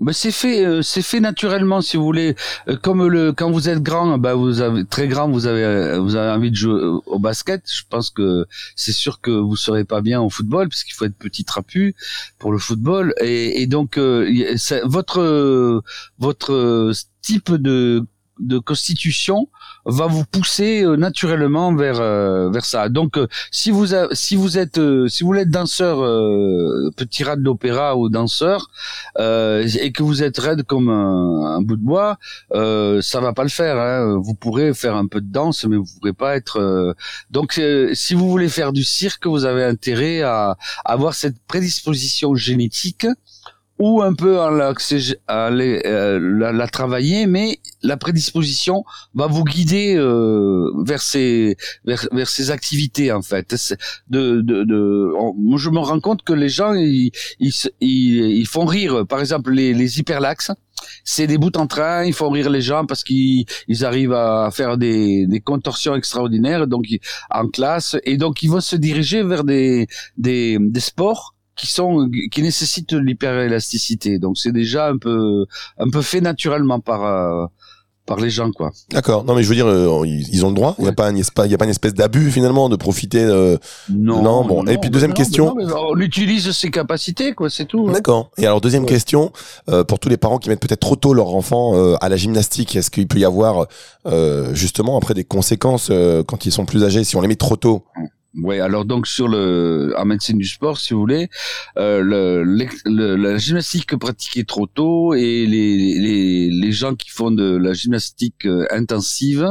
Mais 0.00 0.14
c'est 0.14 0.32
fait, 0.32 0.64
euh, 0.64 0.82
c'est 0.82 1.02
fait 1.02 1.20
naturellement, 1.20 1.82
si 1.82 1.96
vous 1.96 2.04
voulez. 2.04 2.34
Euh, 2.68 2.76
comme 2.76 3.06
le, 3.06 3.32
quand 3.32 3.50
vous 3.50 3.68
êtes 3.68 3.82
grand, 3.82 4.16
bah 4.18 4.34
vous 4.34 4.62
avez 4.62 4.84
très 4.86 5.08
grand, 5.08 5.28
vous 5.30 5.46
avez, 5.46 5.62
euh, 5.62 5.98
vous 6.00 6.16
avez 6.16 6.30
envie 6.30 6.50
de 6.50 6.56
jouer 6.56 6.82
au 7.06 7.18
basket. 7.18 7.62
Je 7.70 7.82
pense 7.88 8.08
que 8.10 8.46
c'est 8.76 8.92
sûr 8.92 9.20
que 9.20 9.30
vous 9.30 9.56
serez 9.56 9.84
pas 9.84 10.00
bien 10.00 10.20
au 10.20 10.30
football, 10.30 10.68
puisqu'il 10.70 10.94
faut 10.94 11.04
être 11.04 11.16
petit 11.16 11.44
trapu 11.44 11.94
pour 12.38 12.50
le 12.50 12.58
football. 12.58 13.12
Et, 13.20 13.62
et 13.62 13.66
donc, 13.66 13.98
votre, 13.98 15.82
votre 16.18 16.92
type 17.22 17.52
de 17.52 18.04
de 18.40 18.58
constitution 18.58 19.48
va 19.84 20.06
vous 20.06 20.24
pousser 20.24 20.82
euh, 20.82 20.96
naturellement 20.96 21.74
vers 21.74 22.00
euh, 22.00 22.50
vers 22.50 22.64
ça. 22.64 22.88
Donc 22.88 23.16
euh, 23.16 23.26
si 23.50 23.70
vous 23.70 23.86
si 24.12 24.36
vous 24.36 24.58
êtes 24.58 24.80
si 25.08 25.22
vous 25.22 25.28
voulez 25.28 25.46
danseur 25.46 25.98
petit 26.96 27.24
rat 27.24 27.36
d'opéra 27.36 27.96
ou 27.96 28.08
danseur 28.08 28.70
et 29.18 29.92
que 29.92 30.02
vous 30.02 30.22
êtes 30.22 30.38
raide 30.38 30.62
comme 30.64 30.88
un, 30.88 31.60
bout 31.62 31.76
de 31.76 31.82
bois, 31.82 32.18
ça 32.52 33.20
va 33.20 33.32
pas 33.32 33.42
le 33.42 33.48
faire. 33.48 33.78
Hein. 33.78 34.18
Vous 34.20 34.34
pourrez 34.34 34.74
faire 34.74 34.96
un 34.96 35.06
peu 35.06 35.20
de 35.20 35.30
danse, 35.30 35.64
mais 35.64 35.76
vous 35.76 35.86
pourrez 35.98 36.12
pas 36.12 36.36
être. 36.36 36.94
Donc 37.30 37.60
si 37.94 38.14
vous 38.14 38.30
voulez 38.30 38.48
faire 38.48 38.72
du 38.72 38.84
cirque, 38.84 39.26
vous 39.26 39.44
avez 39.44 39.64
intérêt 39.64 40.22
à 40.22 40.56
avoir 40.84 41.14
cette 41.14 41.38
prédisposition 41.46 42.34
génétique 42.34 43.06
ou 43.80 44.02
un 44.02 44.12
peu 44.12 44.40
à, 44.40 44.50
la, 44.50 44.74
euh, 45.30 46.52
la, 46.52 46.68
travailler, 46.68 47.26
mais 47.26 47.58
la 47.82 47.96
prédisposition 47.96 48.84
va 49.14 49.26
vous 49.26 49.42
guider 49.42 49.96
euh, 49.96 50.70
vers 50.84 51.00
ces 51.00 51.56
vers, 51.86 52.06
vers 52.12 52.28
ces 52.28 52.50
activités 52.50 53.10
en 53.10 53.22
fait. 53.22 53.74
De, 54.08 54.42
de, 54.42 54.64
de 54.64 55.10
je 55.56 55.70
me 55.70 55.78
rends 55.78 56.00
compte 56.00 56.22
que 56.22 56.34
les 56.34 56.50
gens 56.50 56.74
ils, 56.74 57.10
ils, 57.38 57.54
ils, 57.80 58.46
font 58.46 58.66
rire. 58.66 59.06
Par 59.06 59.18
exemple 59.18 59.50
les, 59.50 59.72
les 59.72 59.98
hyperlaxes, 59.98 60.52
c'est 61.02 61.26
des 61.26 61.38
bouts 61.38 61.56
en 61.56 61.66
train, 61.66 62.04
ils 62.04 62.12
font 62.12 62.28
rire 62.28 62.50
les 62.50 62.60
gens 62.60 62.84
parce 62.84 63.02
qu'ils 63.02 63.46
ils 63.66 63.84
arrivent 63.86 64.12
à 64.12 64.50
faire 64.52 64.76
des, 64.76 65.26
des 65.26 65.40
contorsions 65.40 65.94
extraordinaires 65.94 66.66
donc 66.66 66.84
en 67.30 67.48
classe 67.48 67.96
et 68.04 68.18
donc 68.18 68.42
ils 68.42 68.50
vont 68.50 68.60
se 68.60 68.76
diriger 68.76 69.22
vers 69.22 69.44
des 69.44 69.86
des, 70.18 70.58
des 70.60 70.80
sports 70.80 71.34
qui 71.60 71.66
sont 71.66 72.08
qui 72.30 72.42
nécessitent 72.42 72.94
l'hyperélasticité. 72.94 74.18
Donc 74.18 74.38
c'est 74.38 74.52
déjà 74.52 74.88
un 74.88 74.96
peu 74.96 75.44
un 75.78 75.90
peu 75.90 76.00
fait 76.00 76.22
naturellement 76.22 76.80
par 76.80 77.04
euh, 77.04 77.46
par 78.06 78.18
les 78.18 78.30
gens 78.30 78.50
quoi. 78.50 78.70
D'accord. 78.90 79.24
Non 79.24 79.34
mais 79.34 79.42
je 79.42 79.48
veux 79.50 79.54
dire 79.54 79.66
euh, 79.66 80.06
ils, 80.06 80.44
ont 80.46 80.48
le 80.48 80.54
droit. 80.54 80.74
Il 80.78 80.84
n'y 80.84 80.88
a 80.88 80.92
pas 80.92 81.10
il 81.10 81.50
y 81.50 81.54
a 81.54 81.58
pas 81.58 81.66
une 81.66 81.70
espèce 81.70 81.92
d'abus 81.92 82.30
finalement 82.30 82.70
de 82.70 82.76
profiter. 82.76 83.22
Euh, 83.22 83.58
non, 83.90 84.22
non. 84.22 84.44
Bon. 84.46 84.66
et 84.66 84.78
puis 84.78 84.88
deuxième 84.88 85.12
question. 85.12 85.54
on 85.54 86.00
utilise 86.00 86.50
ses 86.52 86.70
capacités 86.70 87.34
quoi, 87.34 87.50
c'est 87.50 87.66
tout. 87.66 87.86
Hein. 87.88 87.92
D'accord. 87.92 88.30
Et 88.38 88.46
alors 88.46 88.62
deuxième 88.62 88.86
question 88.86 89.30
pour 89.86 89.98
tous 89.98 90.08
les 90.08 90.16
parents 90.16 90.38
qui 90.38 90.48
mettent 90.48 90.60
peut-être 90.60 90.80
trop 90.80 90.96
tôt 90.96 91.12
leur 91.12 91.34
enfant 91.34 91.94
à 91.96 92.08
la 92.08 92.16
gymnastique, 92.16 92.74
est-ce 92.74 92.90
qu'il 92.90 93.06
peut 93.06 93.18
y 93.18 93.26
avoir 93.26 93.66
justement 94.52 94.96
après 94.96 95.12
des 95.12 95.24
conséquences 95.24 95.92
quand 96.26 96.46
ils 96.46 96.52
sont 96.52 96.64
plus 96.64 96.84
âgés 96.84 97.04
si 97.04 97.16
on 97.16 97.20
les 97.20 97.28
met 97.28 97.36
trop 97.36 97.56
tôt? 97.56 97.84
Oui, 98.36 98.60
alors 98.60 98.84
donc 98.84 99.08
sur 99.08 99.26
le 99.26 99.92
en 99.98 100.04
médecine 100.04 100.38
du 100.38 100.46
sport, 100.46 100.78
si 100.78 100.94
vous 100.94 101.00
voulez, 101.00 101.28
euh, 101.78 102.00
le, 102.00 103.16
la 103.16 103.38
gymnastique 103.38 103.96
pratiquée 103.96 104.44
trop 104.44 104.68
tôt 104.68 105.14
et 105.14 105.46
les, 105.46 105.98
les, 105.98 106.48
les, 106.48 106.72
gens 106.72 106.94
qui 106.94 107.10
font 107.10 107.32
de 107.32 107.56
la 107.56 107.72
gymnastique 107.72 108.46
euh, 108.46 108.68
intensive, 108.70 109.48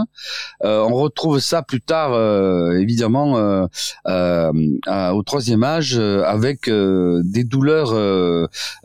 euh, 0.63 0.79
on 0.79 0.93
retrouve 0.93 1.41
ça 1.41 1.61
plus 1.61 1.81
tard, 1.81 2.13
euh, 2.13 2.79
évidemment, 2.79 3.67
au 4.05 5.23
troisième 5.23 5.63
âge, 5.65 5.97
avec 5.97 6.69
des 6.69 7.43
douleurs 7.43 7.93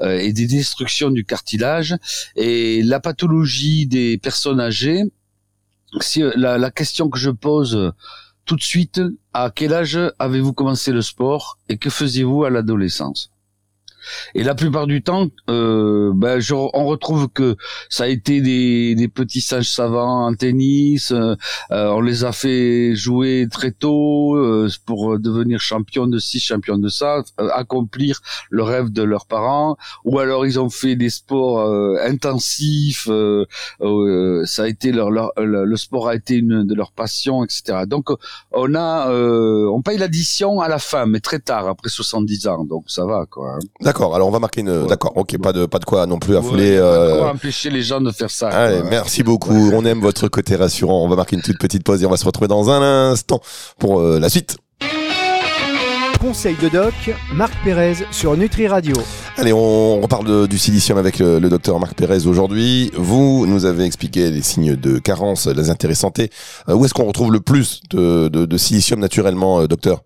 et 0.02 0.32
des 0.32 0.46
destructions 0.48 1.10
du 1.10 1.24
cartilage 1.24 1.94
et 2.34 2.82
la 2.82 2.98
pathologie 2.98 3.86
des 3.86 4.18
personnes 4.18 4.58
âgées. 4.58 5.04
Si 6.00 6.20
la, 6.34 6.58
la 6.58 6.70
question 6.72 7.08
que 7.08 7.20
je 7.20 7.30
pose 7.30 7.92
tout 8.44 8.56
de 8.56 8.62
suite, 8.62 9.00
à 9.32 9.50
quel 9.54 9.72
âge 9.72 9.98
avez-vous 10.18 10.52
commencé 10.52 10.92
le 10.92 11.02
sport 11.02 11.58
et 11.68 11.76
que 11.76 11.90
faisiez-vous 11.90 12.44
à 12.44 12.50
l'adolescence? 12.50 13.33
Et 14.34 14.42
la 14.42 14.54
plupart 14.54 14.86
du 14.86 15.02
temps, 15.02 15.28
euh, 15.50 16.12
ben, 16.14 16.40
on 16.52 16.86
retrouve 16.86 17.28
que 17.28 17.56
ça 17.88 18.04
a 18.04 18.06
été 18.08 18.40
des, 18.40 18.94
des 18.94 19.08
petits 19.08 19.40
singes 19.40 19.68
savants 19.68 20.26
en 20.26 20.34
tennis. 20.34 21.12
Euh, 21.12 21.34
euh, 21.70 21.88
on 21.88 22.00
les 22.00 22.24
a 22.24 22.32
fait 22.32 22.94
jouer 22.94 23.46
très 23.50 23.70
tôt 23.70 24.36
pour 24.86 25.18
devenir 25.18 25.60
champion 25.60 26.06
de 26.06 26.18
ci, 26.18 26.40
champion 26.40 26.78
de 26.78 26.88
ça, 26.88 27.22
accomplir 27.54 28.20
le 28.50 28.62
rêve 28.62 28.90
de 28.90 29.02
leurs 29.02 29.26
parents. 29.26 29.76
Ou 30.04 30.18
alors 30.18 30.46
ils 30.46 30.58
ont 30.60 30.70
fait 30.70 30.96
des 30.96 31.10
sports 31.10 31.60
intensifs. 32.00 33.08
ça 33.08 34.62
a 34.62 34.68
été 34.68 34.92
leur, 34.92 35.10
leur, 35.10 35.32
le 35.36 35.76
sport 35.76 36.08
a 36.08 36.14
été 36.14 36.36
une 36.36 36.66
de 36.66 36.74
leurs 36.74 36.92
passions, 36.92 37.44
etc. 37.44 37.84
Donc 37.86 38.08
on 38.52 38.74
a 38.74 39.10
on 39.10 39.82
paye 39.82 39.98
l'addition 39.98 40.60
à 40.60 40.68
la 40.68 40.78
fin, 40.78 41.06
mais 41.06 41.20
très 41.20 41.38
tard, 41.38 41.68
après 41.68 41.88
70 41.88 42.46
ans. 42.48 42.64
Donc 42.64 42.84
ça 42.88 43.04
va 43.04 43.26
quoi. 43.26 43.54
Hein. 43.54 43.58
D'accord. 43.94 44.16
Alors 44.16 44.26
on 44.26 44.32
va 44.32 44.40
marquer 44.40 44.62
une. 44.62 44.88
D'accord. 44.88 45.12
Ok. 45.14 45.38
Pas 45.38 45.52
de 45.52 45.66
pas 45.66 45.78
de 45.78 45.84
quoi 45.84 46.04
non 46.06 46.18
plus 46.18 46.36
affoler. 46.36 46.72
Ouais, 46.72 46.78
euh... 46.78 47.30
empêcher 47.30 47.70
les 47.70 47.82
gens 47.82 48.00
de 48.00 48.10
faire 48.10 48.28
ça. 48.28 48.48
Allez, 48.48 48.82
merci 48.90 49.22
beaucoup. 49.22 49.70
on 49.72 49.84
aime 49.84 50.00
votre 50.00 50.26
côté 50.26 50.56
rassurant. 50.56 51.04
On 51.04 51.08
va 51.08 51.14
marquer 51.14 51.36
une 51.36 51.42
toute 51.42 51.58
petite 51.58 51.84
pause 51.84 52.02
et 52.02 52.06
on 52.06 52.10
va 52.10 52.16
se 52.16 52.24
retrouver 52.24 52.48
dans 52.48 52.70
un 52.70 53.12
instant 53.12 53.40
pour 53.78 54.00
euh, 54.00 54.18
la 54.18 54.28
suite. 54.28 54.56
Conseil 56.20 56.56
de 56.60 56.68
doc, 56.68 56.94
Marc 57.34 57.52
Pérez 57.62 57.98
sur 58.10 58.36
Nutri 58.36 58.66
Radio. 58.66 58.96
Allez, 59.36 59.52
on 59.52 60.00
reparle 60.00 60.48
du 60.48 60.58
silicium 60.58 60.98
avec 60.98 61.20
le, 61.20 61.38
docteur 61.48 61.78
Marc 61.78 61.94
Pérez 61.94 62.26
aujourd'hui. 62.26 62.90
Vous 62.96 63.46
nous 63.46 63.64
avez 63.64 63.84
expliqué 63.84 64.30
les 64.30 64.42
signes 64.42 64.74
de 64.74 64.98
carence, 64.98 65.46
les 65.46 65.70
intérêts 65.70 65.94
santé. 65.94 66.30
Euh, 66.68 66.74
où 66.74 66.84
est-ce 66.84 66.94
qu'on 66.94 67.04
retrouve 67.04 67.30
le 67.30 67.40
plus 67.40 67.80
de, 67.90 68.26
de, 68.26 68.44
de 68.44 68.56
silicium 68.56 68.98
naturellement, 68.98 69.60
euh, 69.60 69.68
docteur? 69.68 70.00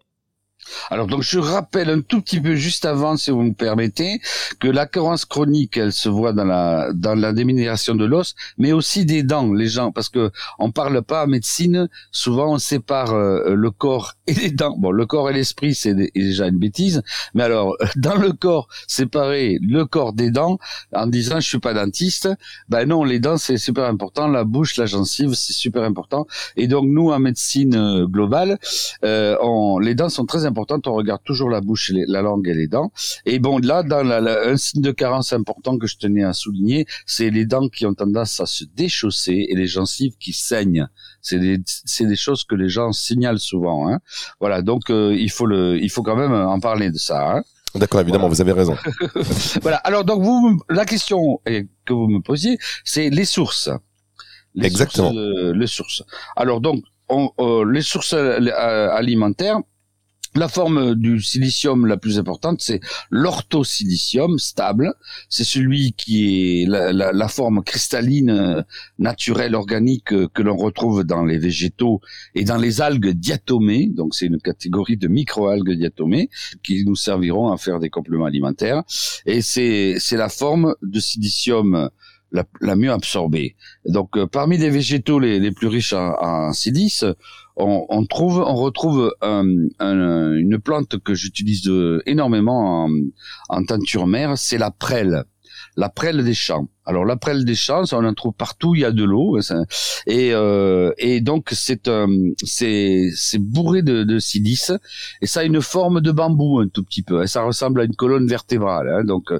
Alors 0.91 1.07
donc 1.07 1.23
je 1.23 1.39
rappelle 1.39 1.91
un 1.91 2.01
tout 2.01 2.21
petit 2.21 2.41
peu 2.41 2.55
juste 2.55 2.85
avant, 2.85 3.17
si 3.17 3.31
vous 3.31 3.43
me 3.43 3.55
permettez, 3.55 4.21
que 4.61 4.69
la 4.69 4.87
carence 4.87 5.25
chronique, 5.25 5.77
elle 5.77 5.93
se 5.93 6.09
voit 6.09 6.33
dans 6.33 6.45
la 6.45 6.91
dans 6.95 7.15
la 7.15 7.33
déminéralisation 7.33 7.95
de 7.95 8.05
l'os, 8.05 8.35
mais 8.59 8.73
aussi 8.73 9.05
des 9.05 9.23
dents, 9.23 9.53
les 9.53 9.69
gens, 9.69 9.93
parce 9.93 10.09
que 10.09 10.31
on 10.59 10.71
parle 10.71 11.03
pas 11.03 11.25
en 11.25 11.27
médecine, 11.27 11.89
souvent 12.11 12.55
on 12.55 12.59
sépare 12.59 13.15
euh, 13.15 13.55
le 13.55 13.71
corps 13.71 14.15
et 14.27 14.35
les 14.35 14.51
dents. 14.51 14.77
Bon, 14.79 14.91
le 14.91 15.07
corps 15.07 15.31
et 15.31 15.33
l'esprit, 15.33 15.75
c'est 15.75 15.95
déjà 15.95 16.49
une 16.49 16.59
bêtise, 16.59 17.03
mais 17.35 17.45
alors 17.45 17.77
dans 17.97 18.17
le 18.17 18.33
corps, 18.33 18.69
séparer 18.87 19.59
le 19.63 19.85
corps 19.85 20.13
des 20.13 20.31
dents 20.31 20.59
en 20.95 21.07
disant 21.07 21.41
je 21.41 21.49
suis 21.49 21.59
pas 21.59 21.75
dentiste, 21.75 22.29
ben 22.69 22.87
non, 22.87 23.05
les 23.05 23.21
dents 23.21 23.39
c'est 23.39 23.59
super 23.59 23.85
important, 23.85 24.29
la 24.29 24.45
bouche, 24.45 24.77
la 24.77 24.87
gencive, 24.87 25.35
c'est 25.35 25.53
super 25.53 25.83
important, 25.83 26.27
et 26.57 26.67
donc 26.67 26.85
nous 26.87 27.11
en 27.11 27.19
médecine 27.19 27.75
euh, 27.75 28.07
globale, 28.07 28.59
euh, 29.05 29.37
on, 29.43 29.79
les 29.79 29.95
dents 29.95 30.09
sont 30.09 30.27
très 30.27 30.45
importantes 30.45 30.58
on 30.87 30.95
regarde 30.95 31.23
toujours 31.25 31.51
la 31.51 31.61
bouche, 31.61 31.93
la 31.95 32.23
langue 32.23 32.49
et 32.49 32.55
les 32.55 32.69
dents. 32.69 32.93
Et 33.25 33.39
bon, 33.39 33.59
là, 33.59 33.83
dans 33.83 34.09
un 34.11 34.57
signe 34.57 34.83
de 34.83 34.93
carence 34.93 35.33
important 35.33 35.79
que 35.79 35.87
je 35.87 35.97
tenais 35.97 36.25
à 36.25 36.33
souligner, 36.33 36.87
c'est 37.07 37.31
les 37.31 37.47
dents 37.47 37.69
qui 37.69 37.87
ont 37.87 37.95
tendance 37.95 38.41
à 38.41 38.47
se 38.47 38.65
déchausser 38.65 39.47
et 39.49 39.55
les 39.55 39.67
gencives 39.67 40.17
qui 40.19 40.33
saignent. 40.33 40.89
C'est 41.21 41.39
des, 41.39 41.59
des 41.59 42.17
choses 42.17 42.45
que 42.45 42.55
les 42.55 42.69
gens 42.69 42.93
signalent 42.93 43.41
souvent. 43.41 43.89
Hein. 43.89 43.99
Voilà, 44.41 44.63
donc 44.63 44.91
euh, 44.91 45.15
il 45.19 45.31
faut 45.31 45.47
le, 45.47 45.79
il 45.83 45.91
faut 45.91 46.03
quand 46.03 46.17
même 46.17 46.33
en 46.33 46.61
parler 46.61 46.91
de 46.91 46.99
ça. 46.99 47.37
Hein. 47.37 47.43
D'accord, 47.75 48.01
évidemment, 48.01 48.29
vous 48.29 48.41
avez 48.41 48.53
raison. 48.53 48.77
voilà. 49.63 49.77
Alors 49.79 50.05
donc 50.05 50.23
vous, 50.23 50.59
la 50.71 50.85
question 50.85 51.41
que 51.45 51.93
vous 51.93 52.09
me 52.09 52.21
posiez, 52.21 52.59
c'est 52.85 53.11
les 53.11 53.25
sources. 53.25 53.71
Exactement. 54.61 55.13
les 55.13 55.67
sources. 55.67 56.03
Alors 56.35 56.61
donc 56.61 56.83
euh, 57.11 57.65
les 57.71 57.83
sources 57.83 58.13
euh, 58.13 58.89
alimentaires 58.91 59.59
la 60.35 60.49
forme 60.49 60.95
du 60.95 61.21
silicium 61.21 61.87
la 61.87 61.97
plus 61.97 62.19
importante, 62.19 62.61
c'est 62.61 62.81
l'orthosilicium 63.11 64.39
stable. 64.39 64.95
C'est 65.29 65.45
celui 65.45 65.93
qui 65.93 66.63
est 66.63 66.67
la, 66.67 67.29
forme 67.29 67.63
cristalline 67.63 68.31
euh, 68.31 68.63
naturelle 68.99 69.55
organique 69.55 70.13
euh, 70.13 70.29
que 70.33 70.43
l'on 70.43 70.57
retrouve 70.57 71.05
dans 71.05 71.25
les 71.25 71.39
végétaux 71.39 72.01
et 72.35 72.45
dans 72.45 72.57
les 72.57 72.81
algues 72.81 73.11
diatomées. 73.11 73.89
Donc 73.89 74.15
c'est 74.15 74.27
une 74.27 74.41
catégorie 74.41 74.97
de 74.97 75.09
microalgues 75.09 75.73
diatomées 75.73 76.31
qui 76.63 76.85
nous 76.85 76.97
serviront 76.97 77.53
à 77.53 77.59
faire 77.59 77.79
des 77.81 77.91
compléments 77.91 78.27
alimentaires. 78.27 78.83
Et 79.27 79.43
c'est 79.43 79.99
la 80.13 80.29
forme 80.29 80.75
de 80.83 81.01
silicium 81.01 81.91
la, 82.33 82.77
mieux 82.77 82.93
absorbée. 82.93 83.57
Donc 83.87 84.17
euh, 84.17 84.27
parmi 84.27 84.59
les 84.59 84.71
végétaux 84.71 85.19
les, 85.19 85.51
plus 85.53 85.69
riches 85.69 85.95
en 85.95 86.53
silice, 86.53 87.05
on, 87.59 88.07
trouve, 88.07 88.39
on 88.39 88.55
retrouve 88.55 89.15
une 89.23 90.59
plante 90.63 90.99
que 90.99 91.15
j'utilise 91.15 91.71
énormément 92.07 92.85
en, 92.85 92.91
en 93.49 93.65
teinture 93.65 94.07
mère, 94.07 94.39
c'est 94.39 94.59
la 94.59 94.71
prêle 94.71 95.25
la 95.79 95.89
prêle 95.89 96.25
des 96.25 96.35
champs. 96.35 96.69
Alors 96.85 97.05
la 97.05 97.17
prêle 97.17 97.45
des 97.45 97.55
champs, 97.55 97.85
on 97.93 98.05
en 98.05 98.15
trouve 98.15 98.33
partout, 98.33 98.75
il 98.75 98.81
y 98.81 98.85
a 98.85 98.91
de 98.91 99.05
l'eau 99.05 99.39
et 100.07 100.33
euh, 100.33 100.93
et 100.99 101.21
donc 101.21 101.51
c'est 101.53 101.89
c'est 102.43 103.11
c'est 103.15 103.39
bourré 103.39 103.83
de, 103.83 104.03
de 104.03 104.19
silice 104.19 104.73
et 105.23 105.27
ça 105.27 105.41
a 105.41 105.45
une 105.45 105.63
forme 105.63 106.01
de 106.01 106.11
bambou 106.11 106.59
un 106.59 106.69
tout 106.69 106.83
petit 106.83 107.03
peu. 107.03 107.25
Ça 107.27 107.43
ressemble 107.43 107.81
à 107.81 107.85
une 107.85 107.95
colonne 107.95 108.27
vertébrale. 108.27 108.89
Hein, 108.89 109.05
donc 109.05 109.33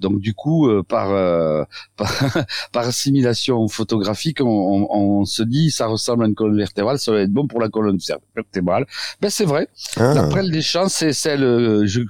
donc 0.00 0.20
du 0.20 0.34
coup, 0.34 0.68
euh, 0.68 0.82
par, 0.82 1.10
euh, 1.10 1.64
par, 2.72 2.86
assimilation 2.86 3.68
photographique, 3.68 4.40
on, 4.40 4.86
on, 4.90 5.24
se 5.24 5.42
dit 5.42 5.70
ça 5.70 5.86
ressemble 5.86 6.24
à 6.24 6.26
une 6.26 6.34
colonne 6.34 6.56
vertébrale, 6.56 6.98
ça 6.98 7.12
va 7.12 7.20
être 7.20 7.30
bon 7.30 7.46
pour 7.46 7.60
la 7.60 7.68
colonne 7.68 7.98
vertébrale. 8.34 8.86
Ben 9.20 9.30
c'est 9.30 9.44
vrai. 9.44 9.68
Ah. 9.96 10.14
La 10.14 10.24
prêle 10.24 10.50
des 10.50 10.62
champs, 10.62 10.88
c'est 10.88 11.12
celle. 11.12 11.44
Euh, 11.44 11.86
je, 11.86 12.00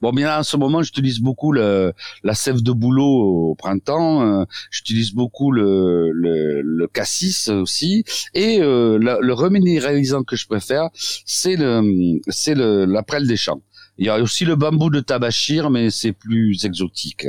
bon, 0.00 0.12
bien 0.12 0.38
en 0.38 0.42
ce 0.42 0.56
moment, 0.56 0.82
j'utilise 0.82 1.20
beaucoup 1.20 1.52
le, 1.52 1.92
la 2.22 2.34
sève 2.34 2.62
de 2.62 2.72
bouleau 2.72 3.50
au 3.50 3.54
printemps. 3.54 4.46
j'utilise 4.70 5.12
beaucoup 5.12 5.50
le, 5.50 6.10
le, 6.12 6.62
le, 6.62 6.86
cassis 6.86 7.48
aussi, 7.48 8.04
et 8.34 8.58
le 8.58 9.32
reminéralisant 9.32 10.22
que 10.22 10.36
je 10.36 10.46
préfère, 10.46 10.88
c'est 10.94 11.56
le, 11.56 11.82
c'est 12.28 12.54
le, 12.54 12.84
la 12.84 13.02
prêle 13.02 13.26
des 13.26 13.36
champs. 13.36 13.60
Il 13.98 14.06
y 14.06 14.08
a 14.08 14.18
aussi 14.20 14.44
le 14.44 14.54
bambou 14.54 14.90
de 14.90 15.00
Tabachir, 15.00 15.70
mais 15.70 15.90
c'est 15.90 16.12
plus 16.12 16.64
exotique. 16.64 17.26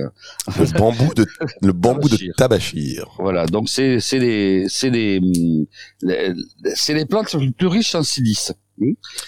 Le 0.58 0.78
bambou 0.78 1.14
de 1.16 1.26
le 1.62 1.74
bambou 1.74 2.08
de 2.08 2.32
Tabachir. 2.38 3.08
Voilà, 3.18 3.48
donc 3.48 3.70
c'est 3.70 4.00
c'est 4.00 4.20
des 4.20 4.66
c'est 4.70 4.92
des 4.92 5.20
c'est 6.76 6.94
les 6.94 7.06
plantes 7.06 7.34
les 7.34 7.52
plus 7.52 7.68
riches 7.68 7.96
en 7.96 8.04
silice. 8.04 8.54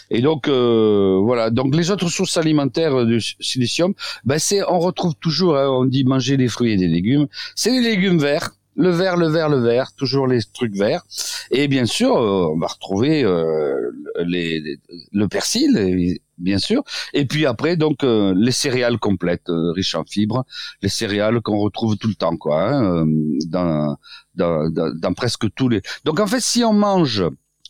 Et 0.10 0.21
donc 0.21 0.48
euh, 0.48 1.19
voilà, 1.21 1.50
donc 1.50 1.75
les 1.75 1.91
autres 1.91 2.10
sources 2.10 2.38
alimentaires 2.38 3.05
du 3.05 3.19
silicium, 3.19 3.93
ben 4.24 4.39
c'est 4.39 4.63
on 4.63 4.79
retrouve 4.79 5.15
toujours, 5.15 5.57
hein, 5.57 5.67
on 5.67 5.86
dit 5.86 6.05
manger 6.05 6.38
des 6.38 6.48
fruits 6.48 6.74
et 6.74 6.77
des 6.77 6.88
légumes, 6.88 7.27
c'est 7.55 7.71
les 7.71 7.81
légumes 7.81 8.19
verts 8.19 8.51
le 8.75 8.89
vert, 8.89 9.17
le 9.17 9.27
vert, 9.27 9.50
le 9.50 9.60
vert, 9.60 9.93
toujours 9.95 10.27
les 10.27 10.39
trucs 10.53 10.75
verts. 10.75 11.03
Et 11.51 11.67
bien 11.67 11.86
sûr, 11.86 12.15
euh, 12.15 12.48
on 12.53 12.57
va 12.57 12.67
retrouver 12.67 13.24
euh, 13.24 13.91
les, 14.24 14.79
le 15.12 15.27
persil, 15.27 16.19
bien 16.41 16.57
sûr. 16.57 16.83
Et 17.13 17.25
puis 17.25 17.45
après, 17.45 17.77
donc 17.77 18.03
euh, 18.03 18.33
les 18.36 18.51
céréales 18.51 19.00
complètes, 19.00 19.48
riches 19.48 19.95
en 19.95 20.03
fibres, 20.03 20.45
les 20.81 20.89
céréales 20.89 21.41
qu'on 21.41 21.57
retrouve 21.60 21.98
tout 21.98 22.07
le 22.07 22.15
temps, 22.15 22.38
quoi, 22.38 22.74
hein, 22.74 23.05
dans, 23.48 23.98
dans, 24.36 24.69
dans, 24.69 25.13
presque 25.13 25.53
tous 25.53 25.69
les. 25.69 25.81
Donc 26.05 26.19
en 26.19 26.27
fait, 26.27 26.41
si 26.41 26.63
on 26.63 26.74
mange 26.74 27.24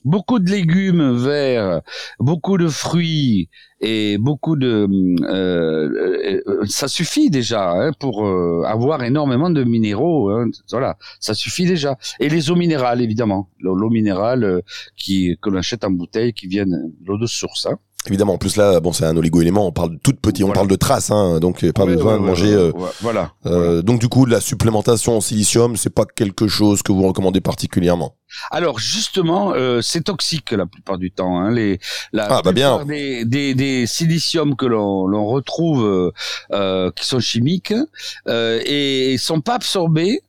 beaucoup 0.04 0.40
de 0.40 0.50
légumes 0.50 1.16
verts, 1.16 1.82
beaucoup 2.20 2.58
de 2.58 2.68
fruits 2.68 3.50
et 3.82 4.18
beaucoup 4.18 4.56
de 4.56 4.88
euh, 5.24 6.42
euh, 6.48 6.66
ça 6.66 6.88
suffit 6.88 7.30
déjà 7.30 7.72
hein, 7.72 7.92
pour 8.00 8.26
euh, 8.26 8.64
avoir 8.66 9.04
énormément 9.04 9.50
de 9.50 9.64
minéraux 9.64 10.30
hein, 10.30 10.50
voilà 10.70 10.98
ça 11.20 11.34
suffit 11.34 11.66
déjà 11.66 11.98
et 12.20 12.30
les 12.30 12.52
eaux 12.52 12.56
minérales 12.56 13.02
évidemment 13.02 13.50
l'eau 13.60 13.90
minérale 13.90 14.62
qui 14.96 15.36
que 15.42 15.50
l'on 15.50 15.58
achète 15.58 15.84
en 15.84 15.90
bouteille 15.92 16.34
qui 16.34 16.48
viennent 16.48 16.92
l'eau 17.04 17.18
de 17.18 17.26
source 17.26 17.66
hein. 17.66 17.80
Évidemment, 18.08 18.34
en 18.34 18.38
plus 18.38 18.56
là, 18.56 18.80
bon, 18.80 18.94
c'est 18.94 19.06
un 19.06 19.16
oligo-élément. 19.16 19.68
On 19.68 19.72
parle 19.72 19.92
de 19.92 20.00
toute 20.02 20.20
petite, 20.20 20.44
on 20.44 20.52
parle 20.52 20.68
de 20.68 20.76
traces, 20.76 21.12
hein, 21.12 21.40
donc 21.40 21.64
pas 21.72 21.86
besoin 21.86 22.18
de 22.18 22.24
manger. 22.24 22.72
voilà. 23.02 23.32
Donc 23.84 24.00
du 24.00 24.08
coup, 24.08 24.26
la 24.26 24.42
supplémentation 24.42 25.18
en 25.18 25.22
silicium, 25.22 25.76
c'est 25.76 25.94
pas 25.94 26.06
quelque 26.06 26.48
chose 26.48 26.82
que 26.82 26.92
vous 26.92 27.08
recommandez 27.08 27.42
particulièrement. 27.42 28.16
Alors 28.50 28.80
justement, 28.80 29.54
euh, 29.54 29.82
c'est 29.82 30.02
toxique 30.02 30.52
la 30.52 30.66
plupart 30.66 30.98
du 30.98 31.12
temps. 31.12 31.40
Hein, 31.40 31.52
les 31.52 31.80
la 32.14 32.28
ah, 32.30 32.42
bah 32.44 32.52
bien. 32.52 32.84
Des, 32.86 33.26
des, 33.26 33.54
des 33.54 33.86
siliciums 33.86 34.56
que 34.56 34.66
l'on 34.66 35.26
retrouve 35.28 35.86
euh, 35.86 36.12
euh, 36.54 36.92
qui 36.92 37.06
sont 37.06 37.20
chimiques 37.20 37.74
euh, 38.28 38.62
et 38.66 39.18
sont 39.18 39.42
pas 39.42 39.56
absorbés 39.56 40.22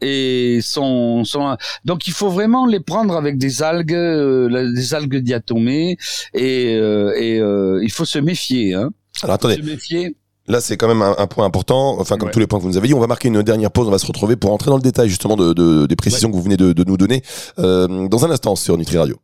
et 0.00 0.60
sont, 0.62 1.24
sont 1.24 1.56
donc 1.84 2.06
il 2.06 2.12
faut 2.12 2.28
vraiment 2.30 2.66
les 2.66 2.80
prendre 2.80 3.16
avec 3.16 3.38
des 3.38 3.62
algues 3.62 3.94
euh, 3.94 4.72
des 4.74 4.94
algues 4.94 5.16
diatomées 5.16 5.96
et, 6.34 6.72
et 6.74 7.36
il 7.36 7.90
faut 7.90 8.04
se 8.04 8.18
méfier 8.18 8.74
hein. 8.74 8.90
Alors 9.22 9.34
attendez. 9.34 9.56
Se 9.56 9.62
méfier. 9.62 10.16
Là, 10.48 10.60
c'est 10.60 10.76
quand 10.76 10.86
même 10.86 11.02
un, 11.02 11.26
point 11.26 11.44
important. 11.44 11.98
Enfin, 11.98 12.16
comme 12.18 12.30
tous 12.30 12.38
les 12.38 12.46
points 12.46 12.60
que 12.60 12.62
vous 12.62 12.70
nous 12.70 12.76
avez 12.76 12.86
dit, 12.86 12.94
on 12.94 13.00
va 13.00 13.08
marquer 13.08 13.28
une 13.28 13.42
dernière 13.42 13.72
pause. 13.72 13.88
On 13.88 13.90
va 13.90 13.98
se 13.98 14.06
retrouver 14.06 14.36
pour 14.36 14.52
entrer 14.52 14.70
dans 14.70 14.76
le 14.76 14.82
détail 14.82 15.08
justement 15.08 15.34
de, 15.34 15.52
de 15.52 15.86
des 15.86 15.96
précisions 15.96 16.30
que 16.30 16.36
vous 16.36 16.42
venez 16.42 16.56
de, 16.56 16.72
de 16.72 16.84
nous 16.84 16.96
donner 16.96 17.22
euh, 17.58 18.06
dans 18.08 18.24
un 18.24 18.30
instant 18.30 18.54
sur 18.54 18.78
Nutri 18.78 18.96
Radio. 18.96 19.16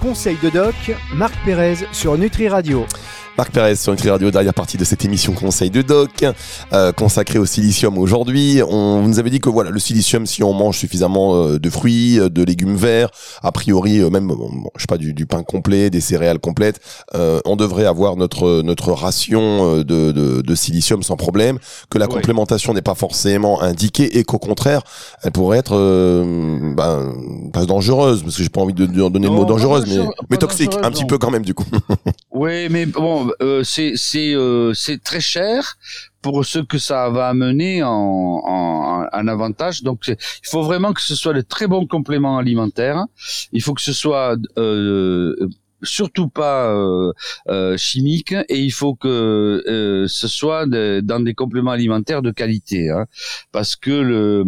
Conseil 0.00 0.36
de 0.42 0.50
doc, 0.50 0.74
Marc 1.14 1.34
Pérez 1.44 1.76
sur 1.90 2.16
Nutri 2.16 2.48
Radio. 2.48 2.86
Marc 3.36 3.50
Pérez 3.50 3.74
sur 3.74 3.90
Nutri 3.90 4.10
Radio, 4.10 4.30
dernière 4.30 4.54
partie 4.54 4.76
de 4.76 4.84
cette 4.84 5.04
émission 5.04 5.32
Conseil 5.32 5.68
de 5.68 5.82
Doc, 5.82 6.24
euh, 6.72 6.92
consacrée 6.92 7.40
au 7.40 7.46
silicium 7.46 7.98
aujourd'hui. 7.98 8.60
On 8.62 9.02
nous 9.02 9.18
avait 9.18 9.30
dit 9.30 9.40
que 9.40 9.48
voilà, 9.48 9.70
le 9.70 9.80
silicium, 9.80 10.24
si 10.24 10.44
on 10.44 10.52
mange 10.52 10.78
suffisamment 10.78 11.34
euh, 11.34 11.58
de 11.58 11.68
fruits, 11.68 12.20
euh, 12.20 12.28
de 12.28 12.44
légumes 12.44 12.76
verts, 12.76 13.08
a 13.42 13.50
priori 13.50 13.98
euh, 13.98 14.08
même, 14.08 14.32
je 14.76 14.82
sais 14.82 14.86
pas, 14.86 14.98
du, 14.98 15.14
du, 15.14 15.26
pain 15.26 15.42
complet, 15.42 15.90
des 15.90 16.00
céréales 16.00 16.38
complètes, 16.38 16.78
on 17.44 17.56
devrait 17.56 17.86
avoir 17.86 18.16
notre 18.16 18.62
notre 18.62 18.92
ration 18.92 19.78
de, 19.78 19.82
de, 19.82 20.40
de 20.40 20.54
silicium 20.54 21.02
sans 21.02 21.16
problème. 21.16 21.58
Que 21.90 21.98
la 21.98 22.06
complémentation 22.06 22.72
n'est 22.72 22.82
pas 22.82 22.94
forcément 22.94 23.60
indiquée 23.62 24.16
et 24.16 24.22
qu'au 24.22 24.38
contraire, 24.38 24.82
elle 25.24 25.32
pourrait 25.32 25.58
être 25.58 25.74
ben, 26.76 27.14
pas 27.52 27.66
dangereuse, 27.66 28.22
parce 28.22 28.36
que 28.36 28.42
j'ai 28.44 28.48
pas 28.48 28.60
envie 28.60 28.74
de, 28.74 28.86
donner 28.86 29.26
le 29.26 29.32
mot 29.32 29.44
dangereuse, 29.44 29.86
mais, 29.88 30.04
mais 30.30 30.36
toxique, 30.36 30.76
un 30.82 30.90
petit 30.92 31.04
peu 31.04 31.18
quand 31.18 31.32
même 31.32 31.44
du 31.44 31.54
coup. 31.54 31.66
oui, 32.34 32.68
mais 32.68 32.84
bon, 32.86 33.30
euh, 33.40 33.62
c'est 33.62 33.92
c'est 33.96 34.34
euh, 34.34 34.74
c'est 34.74 35.02
très 35.02 35.20
cher 35.20 35.76
pour 36.20 36.44
ce 36.44 36.58
que 36.58 36.78
ça 36.78 37.08
va 37.10 37.28
amener 37.28 37.82
en, 37.82 37.90
en, 37.90 39.06
en 39.12 39.28
avantage. 39.28 39.82
Donc, 39.82 40.08
il 40.08 40.16
faut 40.50 40.62
vraiment 40.62 40.92
que 40.92 41.00
ce 41.00 41.14
soit 41.14 41.32
de 41.34 41.42
très 41.42 41.66
bons 41.66 41.86
compléments 41.86 42.38
alimentaires. 42.38 43.04
Il 43.52 43.62
faut 43.62 43.74
que 43.74 43.82
ce 43.82 43.92
soit 43.92 44.36
euh, 44.58 45.34
surtout 45.84 46.28
pas 46.28 46.68
euh, 46.68 47.12
euh, 47.48 47.76
chimique 47.76 48.34
et 48.48 48.60
il 48.60 48.70
faut 48.70 48.94
que 48.94 49.62
euh, 49.66 50.06
ce 50.08 50.28
soit 50.28 50.66
dans 50.66 51.20
des 51.22 51.34
compléments 51.34 51.70
alimentaires 51.70 52.22
de 52.22 52.30
qualité 52.30 52.90
hein, 52.90 53.06
parce 53.52 53.76
que 53.76 53.90
le 53.90 54.44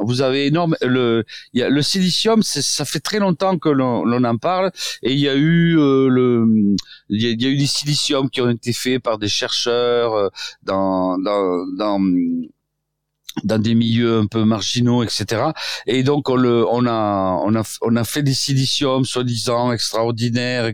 vous 0.00 0.22
avez 0.22 0.46
énorme 0.46 0.76
le 0.82 1.24
le 1.54 1.82
silicium 1.82 2.42
ça 2.42 2.84
fait 2.84 3.00
très 3.00 3.18
longtemps 3.18 3.58
que 3.58 3.68
l'on 3.68 4.24
en 4.24 4.36
parle 4.38 4.70
et 5.02 5.12
il 5.12 5.18
y 5.18 5.28
a 5.28 5.34
eu 5.34 5.74
le 5.74 6.74
il 7.08 7.22
y, 7.22 7.46
a, 7.46 7.50
eu 7.50 7.56
des 7.56 7.66
siliciums 7.66 8.30
qui 8.30 8.40
ont 8.40 8.50
été 8.50 8.72
faits 8.72 9.02
par 9.02 9.18
des 9.18 9.28
chercheurs 9.28 10.30
dans 10.62 11.16
dans 11.18 12.00
dans 13.44 13.58
des 13.58 13.74
milieux 13.74 14.18
un 14.18 14.26
peu 14.26 14.44
marginaux, 14.44 15.02
etc. 15.02 15.50
Et 15.86 16.02
donc 16.02 16.28
on 16.28 16.36
le, 16.36 16.66
on 16.68 16.86
a, 16.86 17.40
on 17.44 17.54
a, 17.54 17.78
on 17.82 17.96
a 17.96 18.04
fait 18.04 18.22
des 18.22 18.34
siliciums 18.34 19.04
soi-disant 19.04 19.72
extraordinaires, 19.72 20.72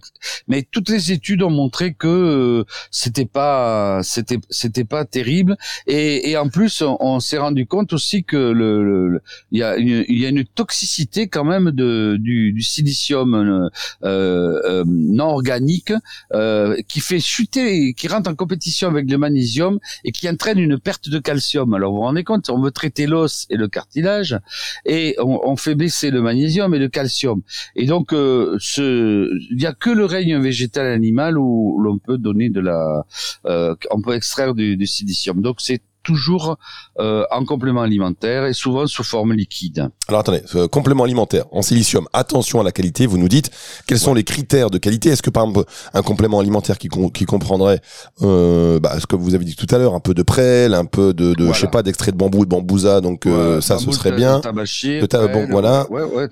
mais 0.48 0.66
toutes 0.70 0.88
les 0.88 1.12
études 1.12 1.42
ont 1.42 1.50
montré 1.50 1.94
que 1.94 2.06
euh, 2.08 2.64
c'était 2.90 3.26
pas, 3.26 4.00
c'était, 4.02 4.38
c'était 4.50 4.84
pas 4.84 5.04
terrible. 5.04 5.56
Et, 5.86 6.30
et 6.30 6.36
en 6.36 6.48
plus, 6.48 6.82
on, 6.82 7.20
s'est 7.20 7.38
rendu 7.38 7.66
compte 7.66 7.92
aussi 7.92 8.24
que 8.24 8.36
le, 8.36 9.20
il 9.50 9.58
y 9.58 9.62
a 9.62 9.76
une, 9.76 10.04
il 10.08 10.18
y 10.18 10.26
a 10.26 10.28
une 10.28 10.44
toxicité 10.44 11.28
quand 11.28 11.44
même 11.44 11.70
de 11.70 12.16
du, 12.18 12.52
du 12.52 12.62
silicium 12.62 13.34
euh, 13.34 14.60
euh, 14.64 14.84
non 14.86 15.26
organique 15.26 15.92
euh, 16.34 16.76
qui 16.88 17.00
fait 17.00 17.20
chuter, 17.20 17.94
qui 17.94 18.08
rentre 18.08 18.30
en 18.30 18.34
compétition 18.34 18.88
avec 18.88 19.10
le 19.10 19.18
magnésium 19.18 19.78
et 20.04 20.12
qui 20.12 20.28
entraîne 20.28 20.58
une 20.58 20.78
perte 20.78 21.08
de 21.08 21.18
calcium. 21.18 21.74
Alors 21.74 21.92
vous 21.92 21.98
vous 21.98 22.02
rendez 22.02 22.24
compte 22.24 22.50
on 22.52 22.60
veut 22.60 22.70
traiter 22.70 23.06
l'os 23.06 23.46
et 23.50 23.56
le 23.56 23.68
cartilage, 23.68 24.38
et 24.84 25.16
on, 25.18 25.56
fait 25.56 25.74
baisser 25.74 26.10
le 26.10 26.22
magnésium 26.22 26.74
et 26.74 26.78
le 26.78 26.88
calcium. 26.88 27.42
Et 27.76 27.86
donc, 27.86 28.12
euh, 28.12 28.58
il 28.78 29.56
n'y 29.56 29.66
a 29.66 29.72
que 29.72 29.90
le 29.90 30.04
règne 30.04 30.38
végétal 30.38 30.86
animal 30.86 31.38
où 31.38 31.78
l'on 31.80 31.98
peut 31.98 32.18
donner 32.18 32.50
de 32.50 32.60
la, 32.60 33.04
euh, 33.46 33.74
on 33.90 34.00
peut 34.00 34.14
extraire 34.14 34.54
du, 34.54 34.76
du 34.76 34.86
silicium. 34.86 35.40
Donc 35.40 35.60
c'est 35.60 35.82
toujours 36.02 36.56
euh, 36.98 37.24
en 37.30 37.44
complément 37.44 37.82
alimentaire 37.82 38.46
et 38.46 38.52
souvent 38.52 38.86
sous 38.86 39.04
forme 39.04 39.32
liquide. 39.32 39.88
Alors 40.08 40.20
attendez, 40.20 40.42
euh, 40.54 40.68
complément 40.68 41.04
alimentaire 41.04 41.44
en 41.52 41.62
silicium, 41.62 42.06
attention 42.12 42.60
à 42.60 42.64
la 42.64 42.72
qualité, 42.72 43.06
vous 43.06 43.18
nous 43.18 43.28
dites 43.28 43.50
quels 43.86 43.98
sont 43.98 44.14
les 44.14 44.24
critères 44.24 44.70
de 44.70 44.78
qualité? 44.78 45.10
Est-ce 45.10 45.22
que 45.22 45.30
par 45.30 45.44
exemple 45.44 45.70
un 45.94 46.02
complément 46.02 46.40
alimentaire 46.40 46.78
qui, 46.78 46.88
qui 47.14 47.24
comprendrait 47.24 47.80
euh, 48.22 48.80
bah, 48.80 48.98
ce 49.00 49.06
que 49.06 49.16
vous 49.16 49.34
avez 49.34 49.44
dit 49.44 49.56
tout 49.56 49.72
à 49.74 49.78
l'heure, 49.78 49.94
un 49.94 50.00
peu 50.00 50.14
de 50.14 50.22
prêle, 50.22 50.74
un 50.74 50.84
peu 50.84 51.14
de, 51.14 51.34
de 51.34 51.52
je 51.52 51.60
sais 51.60 51.68
pas, 51.68 51.82
d'extrait 51.82 52.12
de 52.12 52.16
bambou, 52.16 52.44
de 52.44 52.50
bambousa, 52.50 53.00
donc 53.00 53.26
euh, 53.26 53.60
ça 53.60 53.78
ce 53.78 53.90
serait 53.92 54.12
bien. 54.12 54.40
De 54.40 55.32
bon, 55.32 55.46
voilà. 55.50 55.86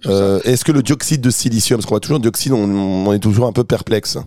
Euh, 0.07 0.41
est-ce 0.45 0.65
que 0.65 0.73
le 0.73 0.83
dioxyde 0.83 1.21
de 1.21 1.31
silicium, 1.31 1.79
parce 1.79 1.87
qu'on 1.87 1.95
voit 1.95 2.00
toujours 2.00 2.19
le 2.19 2.23
dioxyde, 2.23 2.53
on, 2.53 2.65
on 2.65 3.12
est 3.12 3.19
toujours 3.19 3.47
un 3.47 3.53
peu 3.53 3.65
perplexe. 3.65 4.19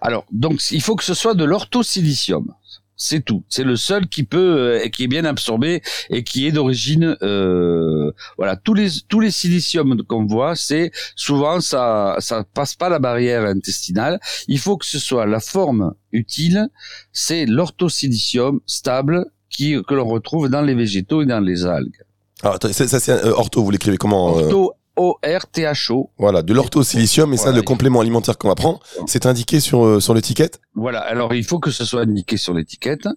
Alors, 0.00 0.24
donc, 0.30 0.60
il 0.70 0.82
faut 0.82 0.96
que 0.96 1.04
ce 1.04 1.14
soit 1.14 1.34
de 1.34 1.44
l'orthosilicium. 1.44 2.52
C'est 2.96 3.24
tout. 3.24 3.44
C'est 3.48 3.64
le 3.64 3.76
seul 3.76 4.06
qui 4.06 4.22
peut, 4.22 4.82
euh, 4.82 4.88
qui 4.88 5.04
est 5.04 5.08
bien 5.08 5.24
absorbé 5.24 5.82
et 6.10 6.22
qui 6.22 6.46
est 6.46 6.52
d'origine, 6.52 7.16
euh, 7.22 8.12
voilà. 8.36 8.56
Tous 8.56 8.74
les 8.74 8.88
tous 9.08 9.20
les 9.20 9.30
siliciums 9.30 10.02
qu'on 10.04 10.26
voit, 10.26 10.54
c'est 10.54 10.92
souvent 11.16 11.60
ça 11.60 12.16
ça 12.20 12.44
passe 12.54 12.74
pas 12.74 12.88
la 12.88 12.98
barrière 12.98 13.44
intestinale. 13.44 14.20
Il 14.46 14.58
faut 14.58 14.76
que 14.76 14.86
ce 14.86 14.98
soit 14.98 15.26
la 15.26 15.40
forme 15.40 15.94
utile. 16.12 16.68
C'est 17.12 17.46
l'orthosilicium 17.46 18.60
stable 18.66 19.26
qui 19.50 19.76
que 19.88 19.94
l'on 19.94 20.06
retrouve 20.06 20.48
dans 20.48 20.62
les 20.62 20.74
végétaux 20.74 21.22
et 21.22 21.26
dans 21.26 21.40
les 21.40 21.66
algues. 21.66 22.02
Alors, 22.42 22.58
ça, 22.60 23.00
c'est 23.00 23.24
euh, 23.24 23.32
ortho. 23.32 23.62
Vous 23.62 23.70
l'écrivez 23.70 23.96
comment 23.96 24.26
Ortho 24.26 24.74
O-R-T-H-O. 24.96 26.10
Voilà, 26.18 26.42
de 26.42 26.52
l'orthosilicium, 26.52 27.32
et 27.32 27.36
ça, 27.36 27.52
le 27.52 27.62
complément 27.62 28.00
alimentaire 28.00 28.36
qu'on 28.36 28.48
va 28.48 28.54
prendre, 28.54 28.80
c'est 29.06 29.26
indiqué 29.26 29.60
sur 29.60 29.84
euh, 29.84 30.00
sur 30.00 30.14
l'étiquette? 30.14 30.60
Voilà, 30.74 31.00
alors 31.00 31.34
il 31.34 31.44
faut 31.44 31.58
que 31.58 31.70
ce 31.70 31.84
soit 31.84 32.02
indiqué 32.02 32.36
sur 32.36 32.54
l'étiquette, 32.54 33.08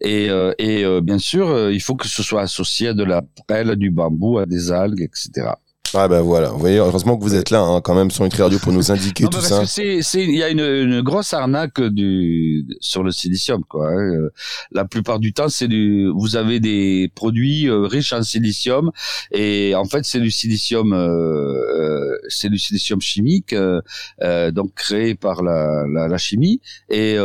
et 0.00 0.30
euh, 0.30 0.52
et 0.58 0.84
euh, 0.84 1.00
bien 1.00 1.18
sûr, 1.18 1.70
il 1.70 1.80
faut 1.80 1.96
que 1.96 2.08
ce 2.08 2.22
soit 2.22 2.42
associé 2.42 2.88
à 2.88 2.94
de 2.94 3.04
la 3.04 3.22
prêle, 3.46 3.76
du 3.76 3.90
bambou, 3.90 4.38
à 4.38 4.46
des 4.46 4.72
algues, 4.72 5.02
etc. 5.02 5.50
Ah 5.94 6.08
ben 6.08 6.20
voilà, 6.20 6.50
vous 6.50 6.58
voyez, 6.58 6.78
heureusement 6.78 7.16
que 7.16 7.22
vous 7.22 7.34
êtes 7.34 7.50
là 7.50 7.60
hein, 7.60 7.80
quand 7.80 7.94
même 7.94 8.10
sur 8.10 8.24
Nutri 8.24 8.42
Radio 8.42 8.58
pour 8.58 8.72
nous 8.72 8.90
indiquer 8.92 9.24
tout 9.24 9.40
ça. 9.40 9.64
C'est, 9.66 10.02
c'est, 10.02 10.22
il 10.22 10.34
y 10.34 10.42
a 10.42 10.50
une, 10.50 10.60
une, 10.60 11.00
grosse 11.00 11.32
arnaque 11.32 11.80
du 11.80 12.66
sur 12.80 13.02
le 13.02 13.10
silicium 13.10 13.64
quoi. 13.64 13.90
Hein. 13.90 14.28
La 14.72 14.84
plupart 14.84 15.18
du 15.18 15.32
temps, 15.32 15.48
c'est 15.48 15.68
du, 15.68 16.08
vous 16.14 16.36
avez 16.36 16.60
des 16.60 17.10
produits 17.14 17.68
euh, 17.68 17.86
riches 17.86 18.12
en 18.12 18.22
silicium 18.22 18.90
et 19.32 19.74
en 19.74 19.84
fait 19.84 20.04
c'est 20.04 20.20
du 20.20 20.30
silicium, 20.30 20.92
euh, 20.92 20.98
euh 20.98 22.18
c'est 22.28 22.50
du 22.50 22.58
silicium 22.58 23.00
chimique, 23.00 23.54
euh, 23.54 24.50
donc 24.50 24.74
créé 24.74 25.14
par 25.14 25.42
la, 25.42 25.84
la, 25.92 26.08
la 26.08 26.18
chimie 26.18 26.60
et 26.88 27.16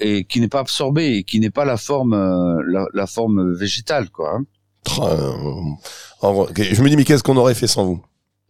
et 0.00 0.24
qui 0.24 0.40
n'est 0.40 0.48
pas 0.48 0.60
absorbé, 0.60 1.16
et 1.16 1.24
qui 1.24 1.40
n'est 1.40 1.50
pas 1.50 1.64
la 1.64 1.76
forme 1.76 2.14
la, 2.66 2.86
la 2.92 3.06
forme 3.06 3.54
végétale 3.54 4.10
quoi. 4.10 4.36
Hein. 4.36 4.44
Je 4.86 6.82
me 6.82 6.88
dis, 6.88 6.96
mais 6.96 7.04
qu'est-ce 7.04 7.22
qu'on 7.22 7.36
aurait 7.36 7.54
fait 7.54 7.66
sans 7.66 7.84
vous? 7.84 8.00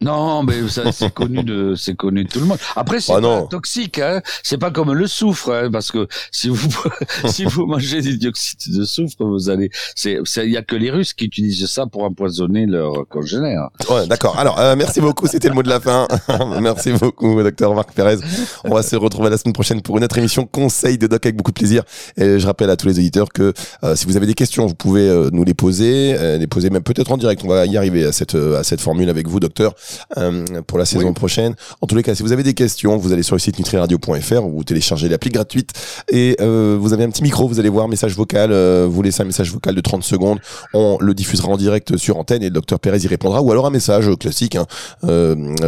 Non, 0.02 0.42
mais 0.42 0.68
ça 0.68 0.90
c'est 0.92 1.12
connu 1.14 1.42
de 1.44 1.74
c'est 1.76 1.94
connu 1.94 2.24
de 2.24 2.28
tout 2.28 2.40
le 2.40 2.46
monde. 2.46 2.58
Après 2.76 3.00
c'est 3.00 3.12
ah 3.12 3.46
toxique, 3.48 3.98
hein. 3.98 4.20
C'est 4.42 4.58
pas 4.58 4.70
comme 4.70 4.92
le 4.92 5.06
soufre, 5.06 5.50
hein, 5.50 5.70
parce 5.70 5.90
que 5.90 6.08
si 6.30 6.48
vous 6.48 6.68
si 7.26 7.44
vous 7.44 7.66
mangez 7.66 8.00
du 8.00 8.18
dioxyde 8.18 8.74
de 8.74 8.84
soufre, 8.84 9.24
vous 9.24 9.50
allez 9.50 9.70
c'est 9.94 10.18
il 10.36 10.50
y 10.50 10.56
a 10.56 10.62
que 10.62 10.76
les 10.76 10.90
Russes 10.90 11.14
qui 11.14 11.26
utilisent 11.26 11.66
ça 11.66 11.86
pour 11.86 12.02
empoisonner 12.02 12.66
leurs 12.66 13.06
congénères. 13.08 13.68
Ouais, 13.88 14.06
d'accord. 14.06 14.38
Alors 14.38 14.58
euh, 14.58 14.74
merci 14.76 15.00
beaucoup, 15.00 15.26
c'était 15.26 15.48
le 15.48 15.54
mot 15.54 15.62
de 15.62 15.68
la 15.68 15.80
fin. 15.80 16.08
merci 16.60 16.92
beaucoup, 16.92 17.42
docteur 17.42 17.74
Marc 17.74 17.92
Pérez. 17.92 18.18
On 18.64 18.74
va 18.74 18.82
se 18.82 18.96
retrouver 18.96 19.30
la 19.30 19.38
semaine 19.38 19.52
prochaine 19.52 19.82
pour 19.82 19.98
une 19.98 20.04
autre 20.04 20.18
émission 20.18 20.46
Conseil 20.46 20.98
de 20.98 21.06
doc 21.06 21.24
avec 21.24 21.36
beaucoup 21.36 21.52
de 21.52 21.58
plaisir. 21.58 21.82
Et 22.16 22.38
je 22.38 22.46
rappelle 22.46 22.70
à 22.70 22.76
tous 22.76 22.88
les 22.88 22.98
éditeurs 22.98 23.28
que 23.32 23.52
euh, 23.84 23.96
si 23.96 24.06
vous 24.06 24.16
avez 24.16 24.26
des 24.26 24.34
questions, 24.34 24.66
vous 24.66 24.74
pouvez 24.74 25.08
euh, 25.08 25.30
nous 25.32 25.44
les 25.44 25.54
poser, 25.54 26.38
les 26.38 26.46
poser 26.46 26.70
même 26.70 26.82
peut-être 26.82 27.12
en 27.12 27.16
direct. 27.16 27.42
On 27.44 27.48
va 27.48 27.66
y 27.66 27.76
arriver 27.76 28.04
à 28.04 28.12
cette 28.12 28.34
à 28.34 28.64
cette 28.64 28.80
formule 28.80 29.08
avec 29.08 29.28
vous, 29.28 29.40
docteur. 29.40 29.74
Euh, 30.18 30.44
pour 30.66 30.78
la 30.78 30.84
saison 30.84 31.12
prochaine. 31.12 31.54
En 31.80 31.86
tous 31.86 31.94
les 31.94 32.02
cas, 32.02 32.14
si 32.14 32.22
vous 32.22 32.32
avez 32.32 32.42
des 32.42 32.54
questions, 32.54 32.96
vous 32.96 33.12
allez 33.12 33.22
sur 33.22 33.34
le 33.34 33.40
site 33.40 33.58
nutriradio.fr 33.58 34.44
ou 34.44 34.56
vous 34.56 34.64
téléchargez 34.64 35.08
l'appli 35.08 35.30
gratuite. 35.30 35.70
Et 36.10 36.36
euh, 36.40 36.76
vous 36.80 36.92
avez 36.92 37.04
un 37.04 37.10
petit 37.10 37.22
micro, 37.22 37.48
vous 37.48 37.58
allez 37.58 37.68
voir 37.68 37.88
message 37.88 38.14
vocal, 38.14 38.52
euh, 38.52 38.86
vous 38.88 39.02
laissez 39.02 39.22
un 39.22 39.26
message 39.26 39.50
vocal 39.50 39.74
de 39.74 39.80
30 39.80 40.02
secondes, 40.02 40.38
on 40.74 40.98
le 41.00 41.14
diffusera 41.14 41.48
en 41.48 41.56
direct 41.56 41.96
sur 41.96 42.18
antenne 42.18 42.42
et 42.42 42.46
le 42.46 42.52
docteur 42.52 42.80
Pérez 42.80 42.98
y 42.98 43.06
répondra. 43.06 43.42
Ou 43.42 43.50
alors 43.50 43.66
un 43.66 43.70
message 43.70 44.10
classique 44.18 44.56
hein, 44.56 44.66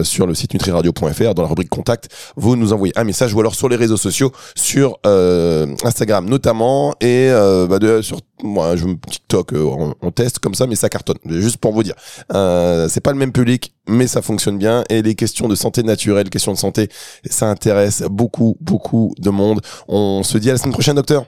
sur 0.02 0.26
le 0.26 0.34
site 0.34 0.54
nutriradio.fr 0.54 1.34
dans 1.34 1.42
la 1.42 1.48
rubrique 1.48 1.70
contact, 1.70 2.08
vous 2.36 2.56
nous 2.56 2.72
envoyez 2.72 2.92
un 2.98 3.04
message 3.04 3.34
ou 3.34 3.40
alors 3.40 3.54
sur 3.54 3.68
les 3.68 3.76
réseaux 3.76 3.96
sociaux 3.96 4.32
sur 4.54 4.98
Instagram 5.04 6.28
notamment 6.28 6.94
et 7.00 7.30
bah 7.68 7.78
de, 7.78 8.02
sur 8.02 8.20
moi 8.42 8.76
je 8.76 8.86
TikTok 9.10 9.52
on, 9.52 9.94
on, 10.00 10.10
teste 10.10 10.38
comme 10.38 10.54
ça 10.54 10.66
mais 10.66 10.76
ça 10.76 10.88
cartonne. 10.88 11.18
Juste 11.26 11.58
pour 11.58 11.72
vous 11.72 11.82
dire. 11.82 11.94
C'est 12.28 13.00
pas 13.00 13.12
le 13.12 13.18
même 13.18 13.32
public 13.32 13.73
mais 13.86 14.06
ça 14.06 14.22
fonctionne 14.22 14.58
bien. 14.58 14.84
Et 14.88 15.02
les 15.02 15.14
questions 15.14 15.48
de 15.48 15.54
santé 15.54 15.82
naturelle, 15.82 16.30
questions 16.30 16.52
de 16.52 16.58
santé, 16.58 16.88
ça 17.28 17.48
intéresse 17.48 18.02
beaucoup, 18.10 18.56
beaucoup 18.60 19.14
de 19.18 19.30
monde. 19.30 19.60
On 19.88 20.22
se 20.22 20.38
dit 20.38 20.50
à 20.50 20.52
la 20.52 20.58
semaine 20.58 20.72
prochaine, 20.72 20.96
docteur. 20.96 21.26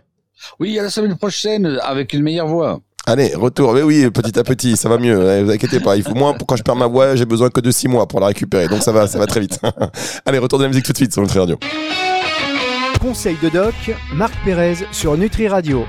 Oui, 0.61 0.79
à 0.79 0.83
la 0.83 0.90
semaine 0.90 1.16
prochaine, 1.16 1.79
avec 1.83 2.12
une 2.12 2.23
meilleure 2.23 2.49
voix. 2.49 2.81
Allez, 3.07 3.35
retour. 3.35 3.73
Mais 3.73 3.83
oui, 3.83 4.11
petit 4.11 4.37
à 4.38 4.42
petit, 4.42 4.77
ça 4.77 4.88
va 4.88 4.99
mieux. 4.99 5.16
Ne 5.16 5.45
vous 5.45 5.51
inquiétez 5.51 5.79
pas. 5.79 5.97
Il 5.97 6.03
faut 6.03 6.14
moins, 6.14 6.35
quand 6.47 6.57
je 6.57 6.62
perds 6.62 6.77
ma 6.77 6.88
voix, 6.88 7.14
j'ai 7.14 7.25
besoin 7.25 7.51
que 7.51 7.61
de 7.61 7.71
six 7.71 7.87
mois 7.87 8.07
pour 8.07 8.19
la 8.19 8.27
récupérer. 8.27 8.66
Donc 8.66 8.83
ça 8.83 8.90
va, 8.90 9.07
ça 9.07 9.19
va 9.19 9.27
très 9.27 9.40
vite. 9.40 9.61
Allez, 10.27 10.38
retour 10.38 10.59
de 10.59 10.64
la 10.64 10.69
musique 10.69 10.85
tout 10.85 10.92
de 10.92 10.97
suite 10.97 11.12
sur 11.12 11.23
Nutri 11.23 11.38
Radio. 11.38 11.57
Conseil 13.01 13.37
de 13.40 13.49
doc, 13.49 13.75
Marc 14.12 14.33
Pérez 14.45 14.75
sur 14.90 15.16
Nutri 15.16 15.47
Radio. 15.47 15.85